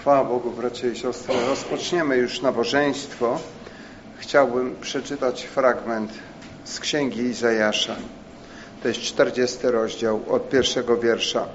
[0.00, 1.34] Chwała Bogu, bracia i siostry.
[1.48, 3.38] Rozpoczniemy już nabożeństwo.
[4.18, 6.12] Chciałbym przeczytać fragment
[6.64, 7.96] z Księgi Izajasza.
[8.82, 11.46] To jest 40 rozdział od pierwszego wiersza.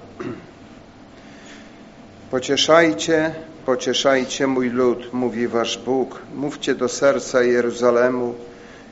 [2.31, 3.35] Pocieszajcie,
[3.65, 6.21] pocieszajcie mój lud, mówi wasz Bóg.
[6.35, 8.35] Mówcie do serca Jeruzalemu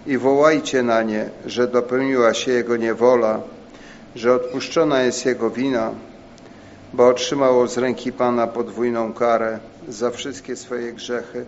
[0.08, 3.42] i wołajcie na nie, że dopełniła się jego niewola,
[4.16, 5.92] że odpuszczona jest jego wina,
[6.94, 11.46] bo otrzymało z ręki Pana podwójną karę za wszystkie swoje grzechy.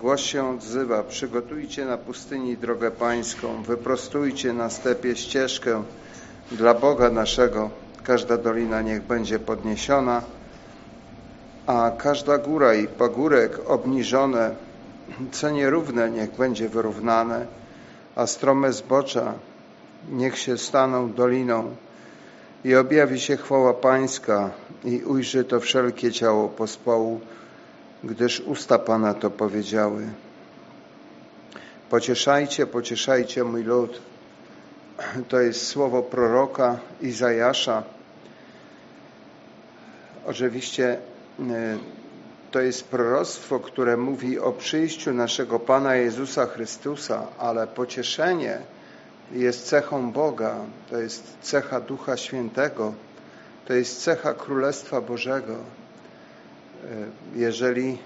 [0.00, 5.82] Głos się odzywa, przygotujcie na pustyni drogę pańską, wyprostujcie na stepie ścieżkę
[6.52, 7.70] dla Boga naszego.
[8.02, 10.22] Każda dolina niech będzie podniesiona,
[11.66, 14.54] a każda góra i pagórek obniżone,
[15.32, 17.46] co nierówne niech będzie wyrównane,
[18.16, 19.32] a strome zbocza
[20.10, 21.76] niech się staną doliną
[22.64, 24.50] i objawi się chwała Pańska
[24.84, 27.20] i ujrzy to wszelkie ciało pospołu,
[28.04, 30.06] gdyż usta Pana to powiedziały.
[31.90, 34.00] Pocieszajcie, pocieszajcie mój lud.
[35.28, 37.82] To jest słowo proroka Izajasza.
[40.26, 40.98] Oczywiście
[41.40, 41.78] e,
[42.50, 48.58] to jest proroctwo, które mówi o przyjściu naszego Pana Jezusa Chrystusa, ale pocieszenie
[49.32, 50.56] jest cechą Boga,
[50.90, 52.94] to jest cecha Ducha Świętego,
[53.66, 55.52] to jest cecha Królestwa Bożego.
[55.52, 55.58] E,
[57.34, 57.96] jeżeli e,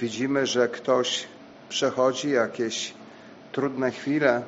[0.00, 1.24] widzimy, że ktoś
[1.68, 2.94] przechodzi jakieś
[3.52, 4.42] trudne chwile,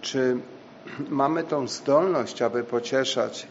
[0.00, 0.36] czy
[1.08, 3.46] mamy tą zdolność, aby pocieszać,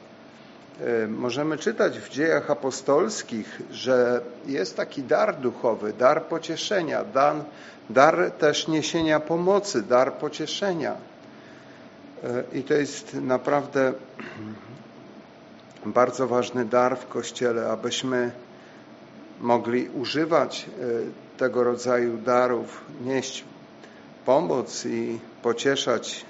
[0.79, 7.35] e, możemy czytać w dziejach apostolskich, że jest taki dar duchowy, dar pocieszenia, dar,
[7.89, 11.10] dar też niesienia pomocy, dar pocieszenia.
[12.53, 13.93] I to jest naprawdę
[15.85, 18.31] bardzo ważny dar w Kościele, abyśmy
[19.39, 23.43] mogli używać e, tego rodzaju darów, nieść
[24.25, 26.25] pomoc i pocieszać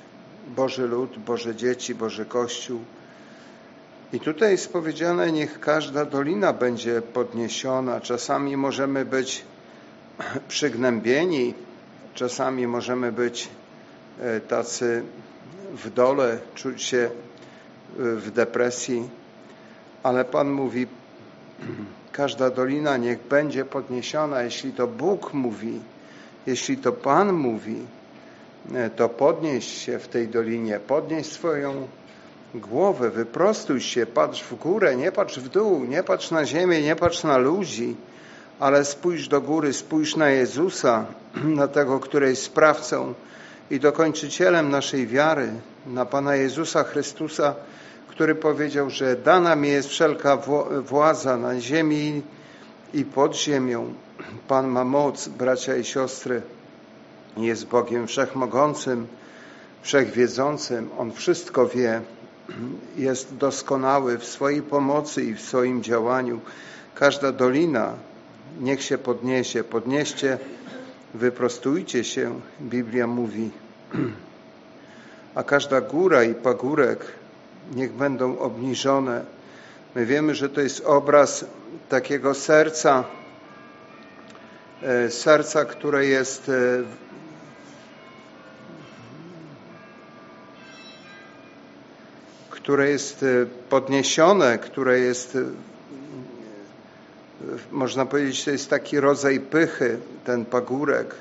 [0.47, 2.79] Boży lud, Boże dzieci, Boży Kościół.
[4.13, 8.01] I tutaj jest powiedziane, niech każda dolina będzie podniesiona.
[8.01, 9.43] Czasami możemy być
[10.47, 11.53] przygnębieni,
[12.13, 13.49] czasami możemy być
[14.19, 15.03] e, tacy
[15.73, 17.09] w dole, czuć się
[17.97, 19.09] w depresji,
[20.03, 20.87] ale Pan mówi,
[22.11, 25.79] każda dolina niech będzie podniesiona, jeśli to Bóg mówi,
[26.47, 27.75] jeśli to Pan mówi,
[28.95, 31.87] to podnieś się w tej dolinie, podnieś swoją
[32.55, 36.95] głowę, wyprostuj się, patrz w górę, nie patrz w dół, nie patrz na ziemię, nie
[36.95, 37.95] patrz na ludzi,
[38.59, 41.05] ale spójrz do góry, spójrz na Jezusa,
[41.61, 43.13] na tego, który jest sprawcą
[43.71, 45.51] i dokończycielem naszej wiary,
[45.85, 47.55] na Pana Jezusa Chrystusa,
[48.07, 50.37] który powiedział, że dana mi jest wszelka
[50.85, 52.21] władza na ziemi
[52.93, 53.93] i pod ziemią.
[54.47, 56.41] Pan ma moc, bracia i siostry,
[57.37, 59.07] jest Bogiem wszechmogącym,
[59.81, 60.89] wszechwiedzącym.
[60.97, 62.01] On wszystko wie,
[62.97, 66.39] jest doskonały w swojej pomocy i w swoim działaniu.
[66.95, 67.93] Każda dolina
[68.59, 69.63] niech się podniesie.
[69.63, 70.37] Podnieście,
[71.13, 73.60] wyprostujcie się, Biblia mówi.
[75.35, 76.99] A każda góra i pagórek
[77.75, 79.25] niech będą obniżone.
[79.95, 81.45] My wiemy, że to jest obraz
[81.89, 83.03] takiego serca,
[84.81, 86.83] e, serca, które jest e,
[92.49, 95.37] które jest e, podniesione, które jest
[97.71, 101.15] można powiedzieć, to jest taki rodzaj pychy, ten pagórek.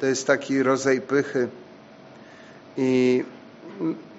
[0.00, 1.48] To jest taki rodzaj pychy.
[2.80, 3.24] I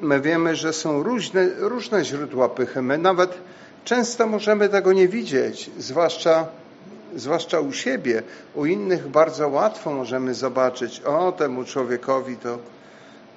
[0.02, 2.82] my wiemy, że są różne, różne źródła pychy.
[2.82, 3.38] My nawet
[3.86, 6.48] często możemy tego nie widzieć, zwłaszcza,
[7.16, 8.24] zwłaszcza u siebie.
[8.56, 12.60] U innych bardzo łatwo możemy zobaczyć, o temu człowiekowi to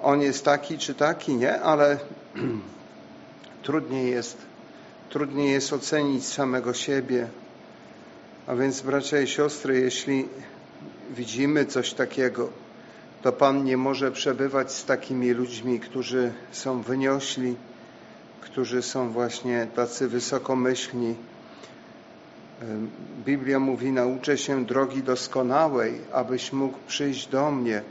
[0.01, 1.61] on jest taki czy taki, nie?
[1.61, 1.97] Ale
[3.63, 4.37] trudniej jest,
[5.09, 7.27] trudniej jest ocenić samego siebie.
[8.47, 10.27] A więc bracia i siostry, jeśli
[11.15, 12.49] widzimy coś takiego,
[13.23, 17.55] to Pan nie może przebywać z takimi ludźmi, którzy są wyniośli,
[18.41, 21.15] którzy są właśnie tacy wysokomyślni.
[23.25, 27.81] Biblia mówi, nauczę się drogi doskonałej, abyś mógł przyjść do mnie.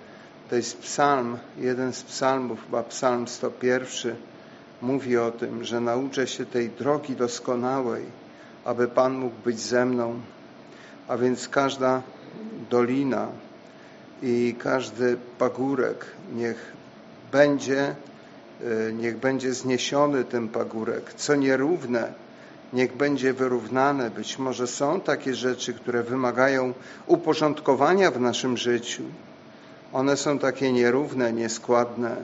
[0.50, 4.16] To jest psalm, jeden z psalmów, chyba psalm 101,
[4.82, 8.04] mówi o tym, że nauczę się tej drogi doskonałej,
[8.64, 10.20] aby Pan mógł być ze mną.
[11.08, 12.02] A więc każda
[12.70, 13.28] dolina,
[14.22, 16.72] i każdy pagórek niech
[17.32, 17.94] będzie,
[18.88, 21.14] e, niech będzie zniesiony ten pagórek.
[21.14, 22.12] Co nierówne,
[22.72, 24.10] niech będzie wyrównane.
[24.10, 26.72] Być może są takie rzeczy, które wymagają
[27.06, 29.02] uporządkowania w naszym życiu.
[29.92, 32.16] One są takie nierówne, nieskładne.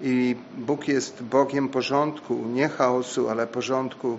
[0.00, 4.18] I Bóg jest Bogiem porządku, nie chaosu, ale porządku.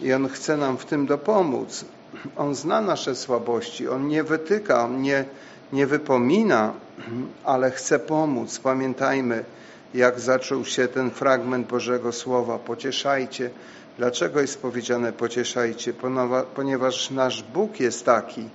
[0.00, 1.84] I On chce nam w tym dopomóc.
[2.36, 5.24] On zna nasze słabości, On nie wytyka, On nie,
[5.72, 6.72] nie wypomina,
[7.44, 8.58] ale chce pomóc.
[8.58, 9.44] Pamiętajmy,
[9.94, 12.58] jak zaczął się ten fragment Bożego Słowa.
[12.58, 13.50] Pocieszajcie.
[13.98, 15.92] Dlaczego jest powiedziane pocieszajcie?
[16.54, 18.48] Ponieważ nasz Bóg jest taki.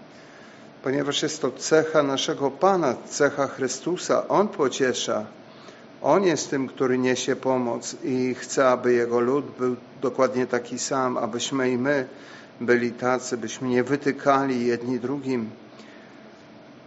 [0.84, 4.28] Ponieważ jest to cecha naszego Pana, cecha Chrystusa.
[4.28, 5.26] On pociesza.
[6.02, 11.18] On jest tym, który niesie pomoc i chce, aby Jego lud był dokładnie taki sam,
[11.18, 12.08] abyśmy i my
[12.62, 15.50] byli tacy, byśmy nie wytykali jedni drugim,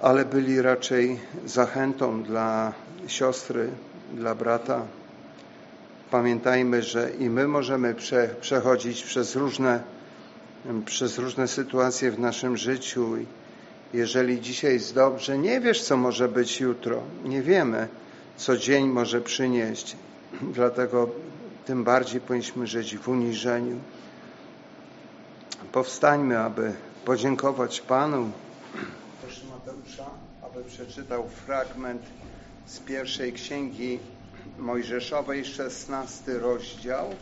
[0.02, 2.72] ale byli raczej zachętą dla
[3.06, 3.70] siostry,
[4.14, 4.82] dla brata.
[6.10, 9.82] Pamiętajmy, że i my możemy prze, przechodzić przez różne,
[10.84, 13.16] przez różne sytuacje w naszym życiu.
[13.94, 17.02] Jeżeli dzisiaj jest dobrze, nie wiesz, co może być jutro.
[17.25, 17.88] Nie wiemy,
[18.37, 19.96] co dzień może przynieść.
[20.43, 21.08] Dlatego
[21.66, 23.76] tym bardziej powinniśmy żyć w uniżeniu.
[25.72, 26.72] Powstańmy, aby
[27.04, 28.31] podziękować Panu.
[30.87, 32.02] Przeczytał fragment
[32.67, 33.99] z pierwszej księgi
[34.58, 37.14] Mojżeszowej, szesnasty rozdział,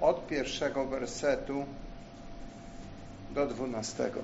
[0.00, 1.64] od pierwszego wersetu
[3.30, 4.20] do dwunastego.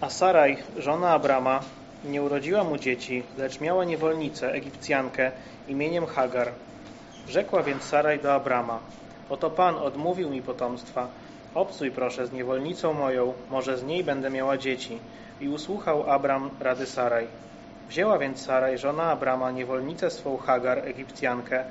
[0.00, 1.60] A Saraj, żona Abrama,
[2.04, 5.32] nie urodziła mu dzieci, lecz miała niewolnicę, Egipcjankę,
[5.68, 6.52] imieniem Hagar.
[7.28, 8.78] Rzekła więc Saraj do Abrama,
[9.30, 11.08] oto Pan odmówił mi potomstwa,
[11.54, 14.98] obcuj proszę z niewolnicą moją, może z niej będę miała dzieci.
[15.40, 17.26] I usłuchał Abram rady Saraj.
[17.88, 21.64] Wzięła więc Saraj, żona Abrama, niewolnicę swą Hagar, Egipcjankę.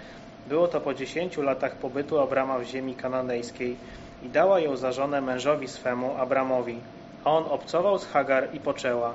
[0.50, 3.75] Było to po dziesięciu latach pobytu Abrama w ziemi kananejskiej
[4.24, 6.80] i dała ją za żonę mężowi swemu, Abramowi.
[7.24, 9.13] A on obcował z Hagar i poczęła.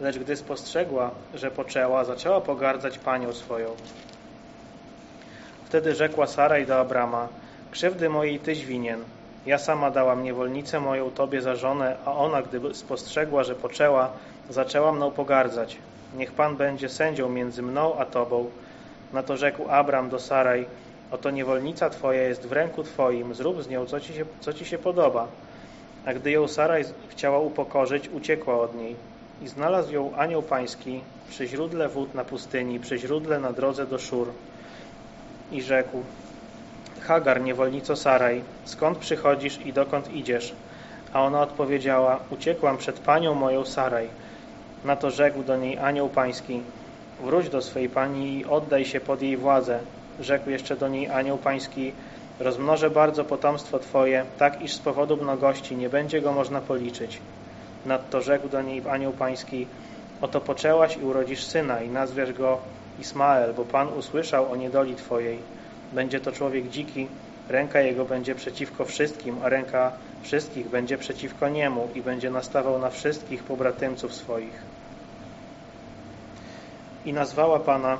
[0.00, 3.68] Lecz gdy spostrzegła, że poczęła, zaczęła pogardzać panią swoją.
[5.68, 7.28] Wtedy rzekła Saraj do Abrama,
[7.70, 9.04] krzywdy mojej tyś winien.
[9.46, 14.10] Ja sama dałam niewolnicę moją tobie za żonę, a ona, gdy spostrzegła, że poczęła,
[14.50, 15.76] zaczęła mną pogardzać.
[16.16, 18.50] Niech Pan będzie sędzią między mną a tobą.
[19.12, 20.66] Na to rzekł Abram do Saraj,
[21.10, 24.64] oto niewolnica twoja jest w ręku twoim, zrób z nią, co ci się, co ci
[24.64, 25.26] się podoba.
[26.06, 28.96] A gdy ją Saraj chciała upokorzyć, uciekła od niej.
[29.42, 31.00] I znalazł ją anioł pański
[31.30, 34.28] przy źródle wód na pustyni, przy źródle na drodze do Szur.
[35.52, 36.02] I rzekł,
[37.00, 40.54] Hagar, niewolnico Saraj, skąd przychodzisz i dokąd idziesz?
[41.12, 44.08] A ona odpowiedziała, uciekłam przed panią moją Saraj.
[44.84, 46.60] Na to rzekł do niej anioł pański,
[47.24, 49.78] wróć do swej pani i oddaj się pod jej władzę.
[50.20, 51.92] Rzekł jeszcze do niej anioł pański,
[52.40, 57.20] Rozmnożę bardzo potomstwo Twoje, tak iż z powodu mnogości nie będzie go można policzyć.
[57.86, 59.66] Nadto rzekł do niej anioł pański,
[60.22, 62.58] oto poczęłaś i urodzisz syna i nazwiesz go
[62.98, 65.38] Ismael, bo Pan usłyszał o niedoli Twojej.
[65.92, 67.08] Będzie to człowiek dziki,
[67.48, 69.92] ręka jego będzie przeciwko wszystkim, a ręka
[70.22, 74.62] wszystkich będzie przeciwko niemu i będzie nastawał na wszystkich pobratymców swoich.
[77.06, 77.98] I nazwała Pana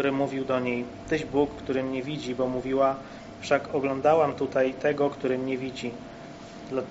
[0.00, 2.96] który mówił do niej, Tyś Bóg, który mnie widzi, bo mówiła,
[3.40, 5.90] wszak oglądałam tutaj tego, który mnie widzi.
[6.70, 6.82] Dla...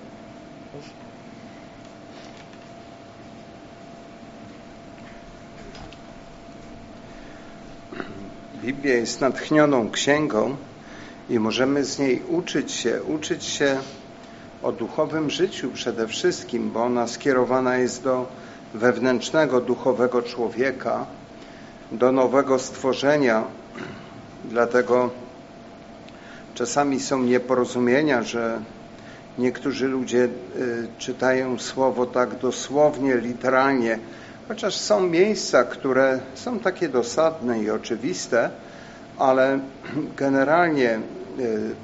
[8.62, 10.56] Biblia jest natchnioną księgą
[11.30, 13.78] i możemy z niej uczyć się, uczyć się
[14.62, 18.26] o duchowym życiu przede wszystkim, bo ona skierowana jest do
[18.74, 21.06] wewnętrznego, duchowego człowieka,
[21.92, 23.44] do nowego stworzenia.
[24.44, 25.10] Dlatego
[26.54, 28.60] czasami są nieporozumienia, że
[29.38, 30.28] niektórzy ludzie y,
[30.98, 33.98] czytają słowo tak dosłownie, literalnie,
[34.50, 38.50] chociaż są miejsca, które są takie dosadne i oczywiste,
[39.18, 39.60] ale
[40.16, 41.00] generalnie
[41.38, 41.74] y,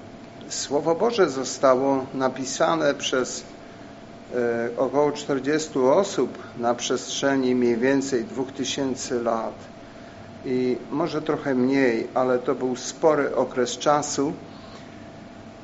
[0.49, 3.45] Słowo Boże zostało napisane przez y,
[4.77, 9.55] około 40 osób na przestrzeni mniej więcej 2000 lat.
[10.45, 14.33] I może trochę mniej, ale to był spory okres czasu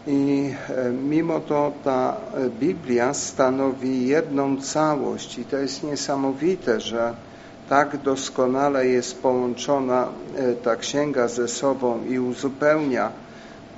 [0.07, 2.17] i e, mimo to ta
[2.61, 7.15] Biblia stanowi jedną całość i to jest niesamowite, że
[7.69, 13.11] tak doskonale jest połączona e, ta księga ze sobą i uzupełnia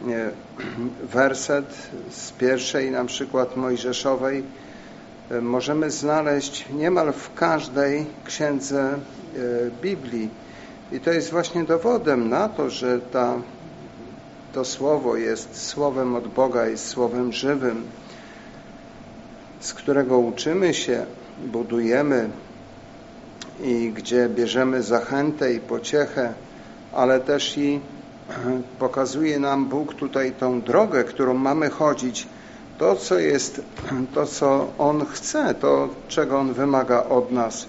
[0.08, 0.30] e,
[1.14, 4.42] werset z pierwszej na przykład Mojżeszowej
[5.30, 8.98] e, możemy znaleźć niemal w każdej księdze e,
[9.82, 10.30] Biblii.
[10.92, 13.34] I to jest właśnie dowodem na to, że ta,
[14.54, 17.82] to słowo jest słowem od Boga, jest słowem żywym,
[19.61, 21.06] z którego uczymy się,
[21.46, 22.30] budujemy
[23.62, 26.32] i gdzie bierzemy zachętę i pociechę,
[26.92, 27.80] ale też i
[28.78, 32.26] pokazuje nam Bóg tutaj tą drogę, którą mamy chodzić,
[32.78, 33.61] to, co jest,
[34.14, 37.66] to, co On chce, to, czego On wymaga od nas.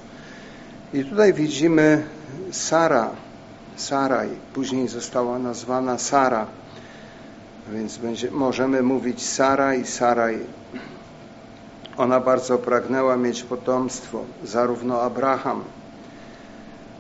[0.94, 2.04] I tutaj widzimy
[2.52, 3.10] Sara,
[3.76, 6.48] Saraj, później została nazwana Sara,
[7.74, 10.40] więc będzie, możemy mówić Sara i Saraj.
[11.98, 15.64] Ona bardzo pragnęła mieć potomstwo, zarówno Abraham,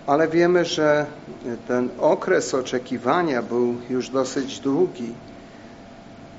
[0.07, 1.05] ale wiemy, że
[1.67, 5.13] ten okres oczekiwania był już dosyć długi.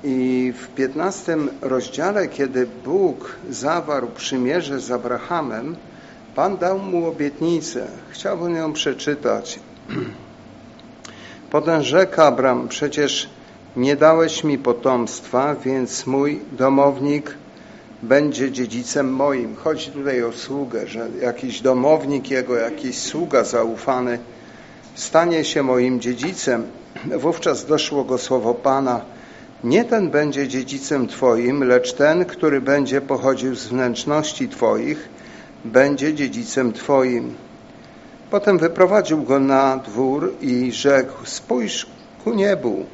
[0.03, 5.75] I w 15 rozdziale, kiedy Bóg zawarł przymierze z Abrahamem,
[6.37, 7.87] Pan dał mu obietnicę.
[8.09, 9.59] Chciałbym ją przeczytać.
[11.51, 13.29] Potem rzekł Abram, przecież
[13.77, 17.35] nie dałeś mi potomstwa, więc mój domownik
[18.03, 19.55] będzie dziedzicem moim.
[19.55, 24.19] Chodzi tutaj o sługę, że jakiś domownik jego, jakiś sługa zaufany
[24.95, 26.63] stanie się moim dziedzicem.
[27.17, 29.01] Wówczas doszło go słowo Pana.
[29.63, 35.09] Nie ten będzie dziedzicem Twoim, lecz ten, który będzie pochodził z wnętrzności Twoich,
[35.65, 37.33] będzie dziedzicem Twoim.
[38.31, 41.87] Potem wyprowadził go na dwór i rzekł, spójrz
[42.23, 42.85] ku niebu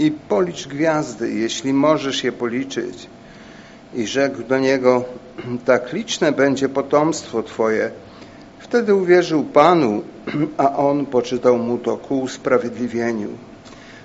[0.00, 3.06] i policz gwiazdy, jeśli możesz je policzyć.
[3.94, 5.04] I rzekł do niego,
[5.64, 7.90] tak liczne będzie potomstwo Twoje.
[8.58, 10.02] Wtedy uwierzył Panu,
[10.56, 13.28] a On poczytał mu to ku usprawiedliwieniu.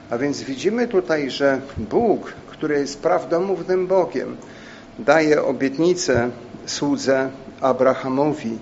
[0.09, 4.37] A więc widzimy tutaj, że Bóg, który jest prawdomównym Bogiem,
[4.99, 6.29] daje obietnicę
[6.65, 7.29] słudze
[7.61, 8.57] Abrahamowi.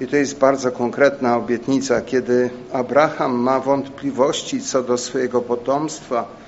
[0.00, 6.41] I to jest bardzo konkretna obietnica, kiedy Abraham ma wątpliwości co do swojego potomstwa,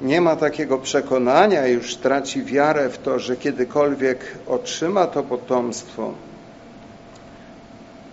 [0.00, 6.14] nie ma takiego przekonania, już traci wiarę w to, że kiedykolwiek otrzyma to potomstwo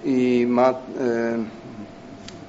[0.05, 0.75] i ma y,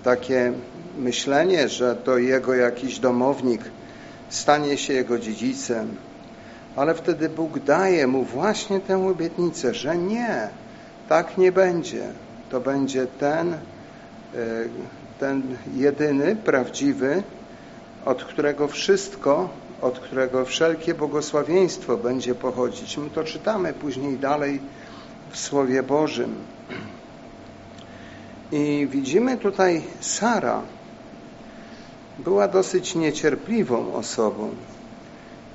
[0.05, 0.53] takie
[0.99, 3.61] myślenie, że to jego jakiś domownik
[4.29, 5.97] stanie się jego dziedzicem,
[6.77, 10.49] ale wtedy Bóg daje mu właśnie tę obietnicę, że nie,
[11.09, 12.03] tak nie będzie.
[12.51, 13.59] To będzie ten, y,
[15.21, 15.43] ten
[15.75, 17.23] jedyny, prawdziwy,
[18.05, 19.49] od którego wszystko,
[19.83, 22.97] od którego wszelkie błogosławieństwo będzie pochodzić.
[22.97, 24.61] My to czytamy później dalej
[25.31, 26.35] w Słowie Bożym.
[28.53, 30.63] I widzimy tutaj Sara
[32.19, 34.51] była dosyć niecierpliwą osobą.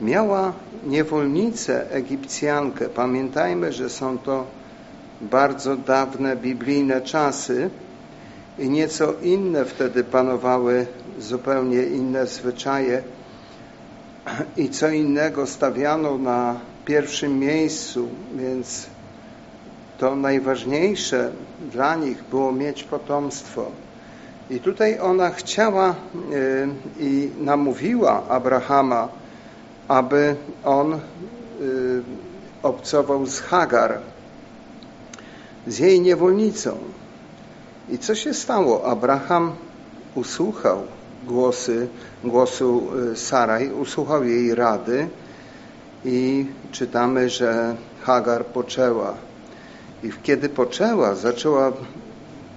[0.02, 0.54] Miała
[0.88, 2.90] niewolnicę Egipcjankę.
[2.90, 4.46] Pamiętajmy, że są to
[5.22, 7.70] bardzo dawne biblijne czasy
[8.60, 10.86] i nieco inne wtedy panowały
[11.20, 13.04] zupełnie inne zwyczaje
[14.58, 18.88] i co innego stawiano na pierwszym miejscu, więc
[19.98, 21.32] to najważniejsze
[21.72, 23.72] dla nich było mieć potomstwo.
[24.50, 26.68] I tutaj ona chciała y,
[27.00, 29.10] i namówiła Abrahama,
[29.88, 31.00] aby on y,
[32.64, 34.00] obcował z Hagar,
[35.68, 36.78] z jej niewolnicą.
[37.90, 38.86] I co się stało?
[38.86, 39.56] Abraham
[40.16, 40.84] usłuchał
[41.28, 41.88] głosy,
[42.24, 45.08] głosu y, Saraj, usłuchał jej rady
[46.06, 49.14] i czytamy, że Hagar poczęła.
[50.04, 51.72] I kiedy poczęła, zaczęła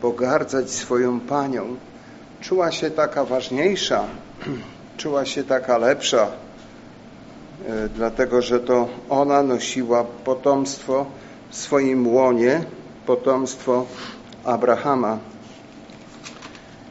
[0.01, 1.77] pogardzać swoją panią.
[2.41, 4.05] Czuła się taka ważniejsza,
[4.99, 11.07] czuła się taka lepsza, y, dlatego że to ona nosiła potomstwo
[11.51, 12.65] w swoim łonie,
[13.07, 13.87] potomstwo
[14.47, 15.19] Abrahama.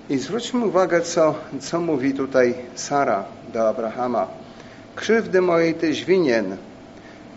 [0.10, 4.28] I zwróćmy uwagę, co, co mówi tutaj Sara do Abrahama.
[4.96, 6.58] Krzywdy mojej tyś winien.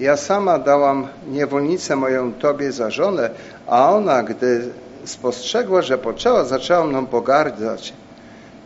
[0.01, 3.31] Ja sama dałam niewolnicę moją Tobie za żonę,
[3.67, 4.69] a ona, gdy
[5.05, 7.93] spostrzegła, że poczęła, zaczęła mną pogardzać.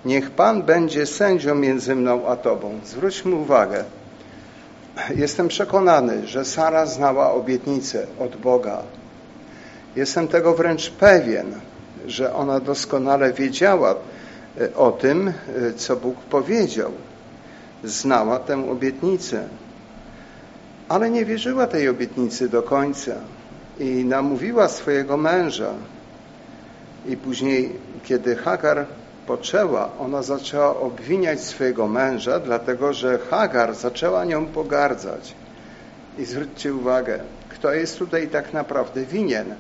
[0.05, 2.81] Niech Pan będzie sędzią między mną a Tobą.
[2.85, 3.85] Zwróćmy uwagę.
[5.15, 8.83] Jestem przekonany, że Sara znała obietnicę od Boga.
[9.97, 11.61] Jestem tego wręcz pewien,
[12.07, 13.95] że ona doskonale wiedziała
[14.61, 15.33] e, o tym, e,
[15.77, 16.93] co Bóg powiedział.
[17.85, 19.49] Znała tę obietnicę,
[20.89, 23.13] ale nie wierzyła tej obietnicy do końca
[23.79, 25.75] i namówiła swojego męża.
[27.07, 27.73] I później,
[28.05, 28.87] kiedy Hagar
[29.27, 35.35] poczęła, ona zaczęła obwiniać swojego męża, dlatego że Hagar zaczęła nią pogardzać.
[36.19, 39.55] I zwróćcie uwagę, kto jest tutaj tak naprawdę winien.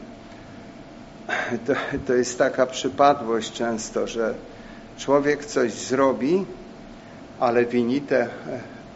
[1.66, 1.72] To,
[2.06, 4.34] to jest taka przypadłość często, że
[4.98, 6.46] człowiek coś zrobi,
[7.40, 8.28] ale wini te,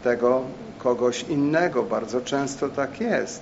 [0.03, 0.41] tego
[0.77, 1.83] kogoś innego.
[1.83, 3.41] Bardzo często tak jest,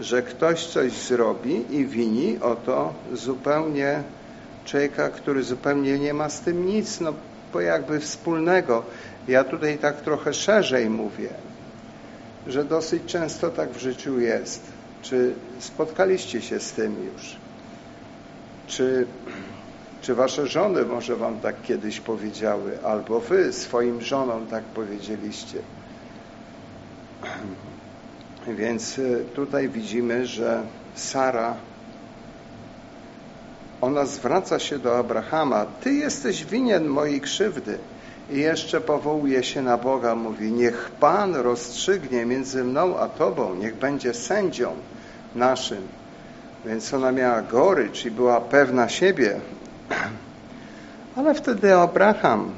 [0.00, 4.02] że ktoś coś zrobi i wini o to zupełnie
[4.64, 7.12] człowieka, który zupełnie nie ma z tym nic, no
[7.52, 8.82] bo jakby wspólnego.
[9.28, 11.30] Ja tutaj tak trochę szerzej mówię,
[12.46, 14.62] że dosyć często tak w życiu jest.
[15.02, 17.47] Czy spotkaliście się z tym już?
[18.68, 19.06] Czy,
[20.02, 25.58] czy wasze żony może wam tak kiedyś powiedziały, albo wy swoim żonom tak powiedzieliście?
[28.48, 30.62] Więc y, tutaj widzimy, że
[30.94, 31.54] Sara
[33.80, 37.78] ona zwraca się do Abrahama, ty jesteś winien mojej krzywdy.
[38.30, 43.76] I jeszcze powołuje się na Boga, mówi, niech Pan rozstrzygnie między mną a Tobą, niech
[43.76, 44.74] będzie sędzią
[45.34, 45.88] naszym.
[46.64, 49.40] Więc ona miała gorycz i była pewna siebie.
[51.16, 52.50] Ale wtedy Abraham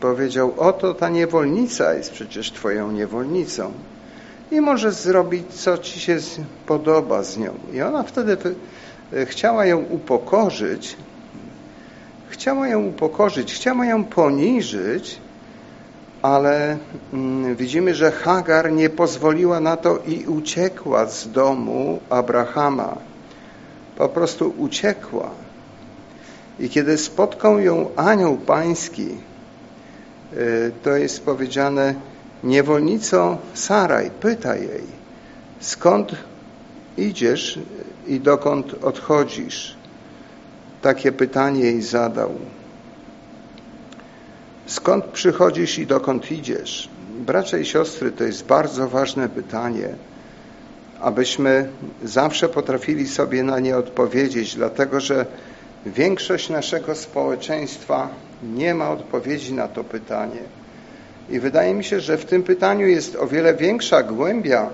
[0.00, 3.72] powiedział, oto ta niewolnica jest przecież Twoją niewolnicą
[4.50, 6.18] i możesz zrobić, co Ci się
[6.66, 7.54] podoba z nią.
[7.72, 8.36] I ona wtedy
[9.24, 10.96] chciała ją upokorzyć,
[12.28, 15.18] chciała ją upokorzyć, chciała ją poniżyć,
[16.22, 16.78] ale
[17.12, 22.96] mm, widzimy, że Hagar nie pozwoliła na to i uciekła z domu Abrahama.
[23.98, 25.30] Po prostu uciekła.
[26.60, 29.08] I kiedy spotkał ją anioł pański,
[30.32, 31.94] y, to jest powiedziane,
[32.44, 34.84] niewolnico Saraj, pyta jej,
[35.60, 36.12] skąd
[36.96, 37.58] idziesz
[38.06, 39.76] i dokąd odchodzisz?
[40.82, 42.34] Takie pytanie jej zadał.
[44.66, 46.88] Skąd przychodzisz i dokąd idziesz?
[47.18, 49.88] Bracia i siostry, to jest bardzo ważne pytanie,
[51.00, 51.68] abyśmy
[52.04, 55.26] zawsze potrafili sobie na nie odpowiedzieć, dlatego że
[55.86, 58.08] większość naszego społeczeństwa
[58.42, 60.40] nie ma odpowiedzi na to pytanie.
[61.30, 64.70] I wydaje mi się, że w tym pytaniu jest o wiele większa głębia,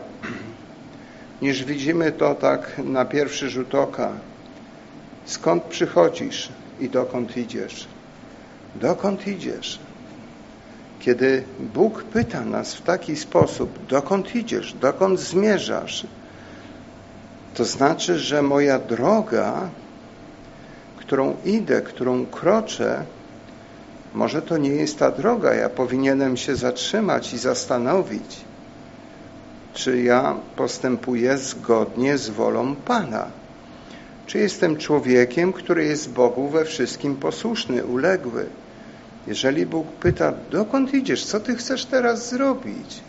[1.43, 4.13] niż widzimy to tak na pierwszy rzut oka.
[5.25, 6.49] Skąd przychodzisz
[6.81, 7.89] i dokąd idziesz?
[8.75, 9.79] Dokąd idziesz?
[11.01, 16.07] Kiedy Bóg pyta nas w taki sposób, dokąd idziesz, dokąd zmierzasz,
[17.55, 19.69] to znaczy, że moja droga,
[20.97, 23.05] którą idę, którą kroczę,
[24.15, 25.55] może to nie jest ta droga.
[25.55, 28.41] Ja powinienem się zatrzymać i zastanowić,
[29.75, 33.27] czy ja postępuję zgodnie z wolą Pana.
[34.27, 38.47] Czy jestem człowiekiem, który jest Bogu we wszystkim posłuszny, uległy?
[39.27, 43.01] Jeżeli Bóg pyta, dokąd idziesz, co ty chcesz teraz zrobić?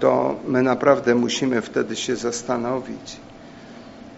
[0.00, 3.16] To my naprawdę musimy wtedy się zastanowić.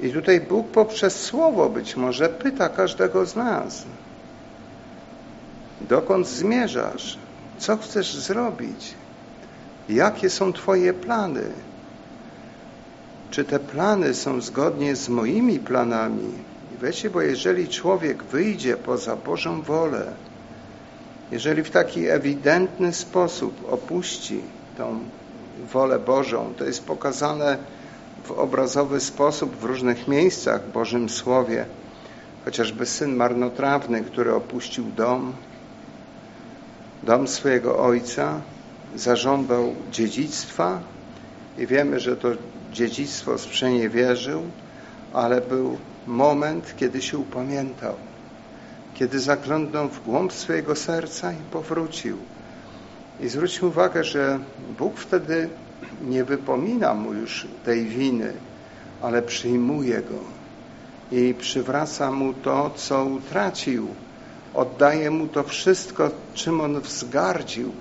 [0.00, 3.84] I tutaj Bóg poprzez słowo być może pyta każdego z nas.
[5.80, 7.18] Dokąd zmierzasz?
[7.58, 8.94] Co chcesz zrobić?
[9.88, 11.44] Jakie są Twoje plany?
[13.30, 16.32] Czy te plany są zgodnie z moimi planami?
[16.82, 20.12] Wiecie, bo jeżeli człowiek wyjdzie poza Bożą wolę,
[21.30, 24.40] jeżeli w taki ewidentny sposób opuści
[24.78, 24.98] tą
[25.72, 27.58] wolę Bożą, to jest pokazane
[28.24, 31.64] w obrazowy sposób w różnych miejscach w Bożym Słowie,
[32.44, 35.32] chociażby syn marnotrawny, który opuścił dom,
[37.02, 38.40] dom swojego ojca,
[38.96, 40.80] zażądał dziedzictwa
[41.58, 42.28] i wiemy, że to
[42.72, 44.42] dziedzictwo sprzeniewierzył,
[45.12, 47.94] ale był moment, kiedy się upamiętał,
[48.94, 52.16] kiedy zaglądnął w głąb swojego serca i powrócił.
[53.20, 54.38] I zwróćmy uwagę, że
[54.78, 55.48] Bóg wtedy
[56.02, 58.32] nie wypomina mu już tej winy,
[59.02, 60.36] ale przyjmuje go
[61.12, 63.88] i przywraca mu to, co utracił.
[64.54, 67.72] Oddaje mu to wszystko, czym on wzgardził.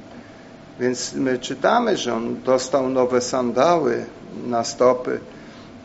[0.80, 4.06] Więc my czytamy, że on dostał nowe sandały
[4.48, 5.20] na stopy,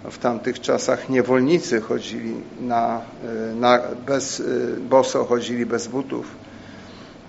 [0.04, 3.00] w tamtych czasach niewolnicy chodzili na,
[3.50, 4.44] e, na, bez, e,
[4.80, 6.26] boso chodzili bez butów.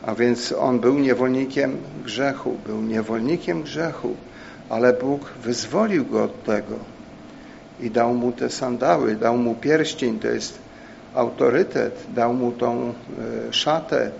[0.05, 4.15] A więc on był niewolnikiem grzechu, był niewolnikiem grzechu,
[4.69, 6.75] ale Bóg wyzwolił go od tego
[7.79, 10.59] i dał mu te sandały, dał mu pierścień, to jest
[11.15, 12.93] autorytet, dał mu tą
[13.49, 14.11] e, szatę,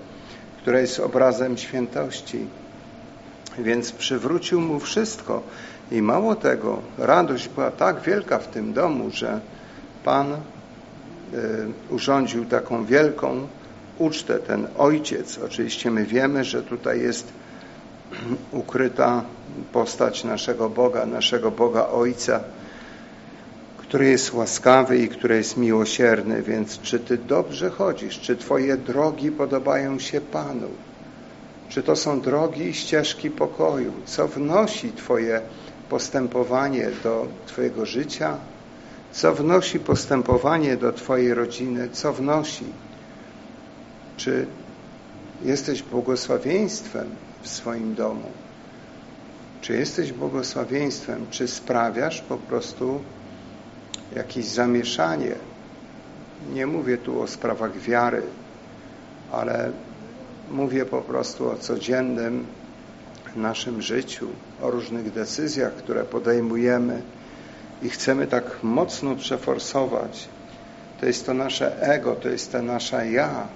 [0.62, 2.46] która jest obrazem świętości.
[3.60, 5.44] Więc przywrócił mu wszystko.
[5.91, 9.39] I mało tego, radość była tak wielka w tym domu, że
[10.04, 10.38] Pan y,
[11.89, 13.47] urządził taką wielką
[13.97, 15.39] ucztę, ten ojciec.
[15.45, 17.27] Oczywiście my wiemy, że tutaj jest
[18.51, 19.23] ukryta
[19.73, 22.39] postać naszego Boga, naszego Boga Ojca,
[23.77, 26.41] który jest łaskawy i który jest miłosierny.
[26.41, 28.19] Więc czy Ty dobrze chodzisz?
[28.19, 30.69] Czy Twoje drogi podobają się Panu?
[31.69, 33.93] Czy to są drogi i ścieżki pokoju?
[34.06, 35.41] Co wnosi Twoje
[35.91, 38.38] postępowanie do Twojego życia?
[39.12, 41.89] Co wnosi postępowanie do Twojej rodziny?
[41.89, 42.65] Co wnosi?
[44.17, 44.47] Czy
[45.43, 47.10] jesteś błogosławieństwem
[47.41, 48.32] w swoim domu?
[49.62, 51.25] Czy jesteś błogosławieństwem?
[51.30, 53.01] Czy sprawiasz po prostu
[54.15, 55.36] jakieś zamieszanie?
[56.54, 58.21] Nie mówię tu o sprawach wiary,
[59.32, 59.71] ale
[60.51, 62.45] mówię po prostu o codziennym
[63.36, 64.27] naszym życiu,
[64.62, 67.02] o różnych decyzjach, które podejmujemy
[67.82, 70.28] i chcemy tak mocno przeforsować.
[71.00, 73.47] To jest to nasze ego, to jest to nasza ja.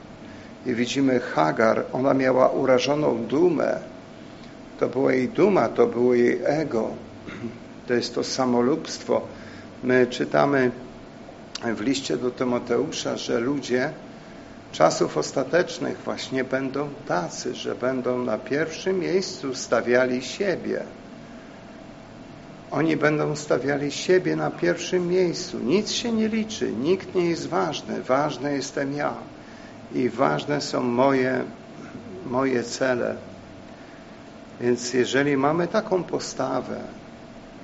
[0.65, 3.79] I widzimy Hagar, ona miała urażoną dumę.
[4.79, 6.89] To była jej duma, to było jej ego.
[7.87, 9.21] To jest to samolubstwo.
[9.83, 10.71] My czytamy
[11.75, 13.89] w liście do Tymoteusza, że ludzie
[14.75, 20.83] czasów ostatecznych właśnie będą tacy, że będą na pierwszym miejscu stawiali siebie.
[22.71, 25.59] Oni będą stawiali siebie na pierwszym miejscu.
[25.59, 28.01] Nic się nie liczy, nikt nie jest ważny.
[28.01, 29.13] Ważny jestem ja
[29.93, 31.43] i ważne są moje,
[32.25, 33.15] moje cele.
[34.61, 36.79] Więc jeżeli mamy taką postawę,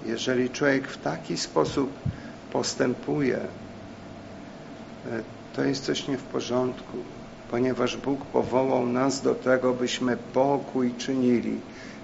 [0.06, 1.91] jeżeli człowiek w taki sposób
[2.52, 3.39] postępuje,
[5.55, 6.97] to jest coś nie w porządku,
[7.51, 11.57] ponieważ Bóg powołał nas do tego, byśmy pokój czynili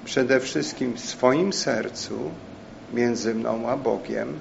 [0.05, 2.19] przede wszystkim w swoim sercu,
[2.93, 4.33] między mną a Bogiem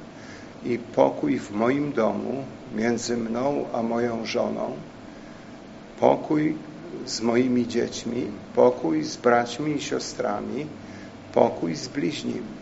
[0.65, 2.45] i pokój w moim domu,
[2.77, 4.73] między mną a moją żoną,
[6.01, 6.57] pokój
[7.07, 10.67] z moimi dziećmi, pokój z braćmi i siostrami,
[11.35, 12.57] pokój z bliźnimi.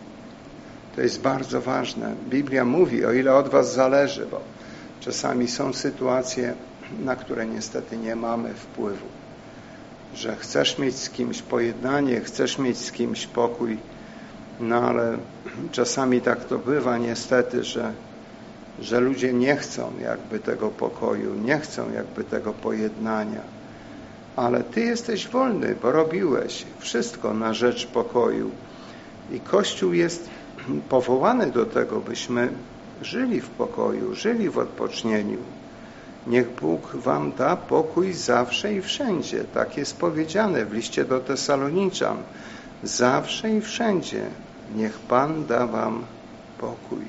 [0.95, 2.15] To jest bardzo ważne.
[2.29, 4.41] Biblia mówi, o ile od was zależy, bo
[5.05, 6.53] Czasami są sytuacje,
[7.03, 9.05] na które niestety nie mamy wpływu.
[10.15, 13.77] Że chcesz mieć z kimś pojednanie, chcesz mieć z kimś pokój,
[14.59, 15.17] no ale
[15.71, 17.91] czasami tak to bywa niestety, że,
[18.79, 23.41] że ludzie nie chcą jakby tego pokoju, nie chcą jakby tego pojednania.
[24.35, 28.51] Ale Ty jesteś wolny, bo robiłeś wszystko na rzecz pokoju.
[29.31, 30.29] I Kościół jest
[30.89, 32.49] powołany do tego, byśmy
[33.01, 35.37] żyli w pokoju, żyli w odpocznieniu.
[36.27, 39.43] Niech Bóg wam da pokój zawsze i wszędzie.
[39.43, 42.17] Tak jest powiedziane w liście do Tesaloniczan.
[42.83, 44.21] Zawsze i wszędzie.
[44.75, 46.03] Niech Pan da wam
[46.57, 47.05] pokój.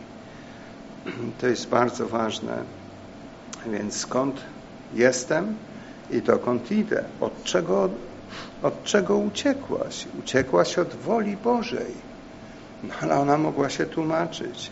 [1.40, 2.62] To jest bardzo ważne.
[3.66, 4.40] Więc skąd
[4.94, 5.54] jestem
[6.10, 7.04] i dokąd idę?
[7.20, 7.88] Od czego,
[8.62, 10.06] od czego uciekłaś?
[10.18, 11.94] Uciekłaś od woli Bożej.
[12.84, 14.70] No, ale ona mogła się tłumaczyć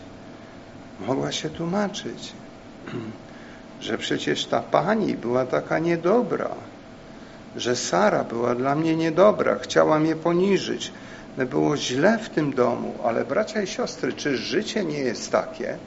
[1.07, 2.33] mogła się tłumaczyć,
[3.81, 6.49] że przecież ta pani była taka niedobra,
[7.55, 10.91] że Sara była dla mnie niedobra, chciała mnie poniżyć.
[11.49, 15.77] Było źle w tym domu, ale bracia i siostry, czy życie nie jest takie?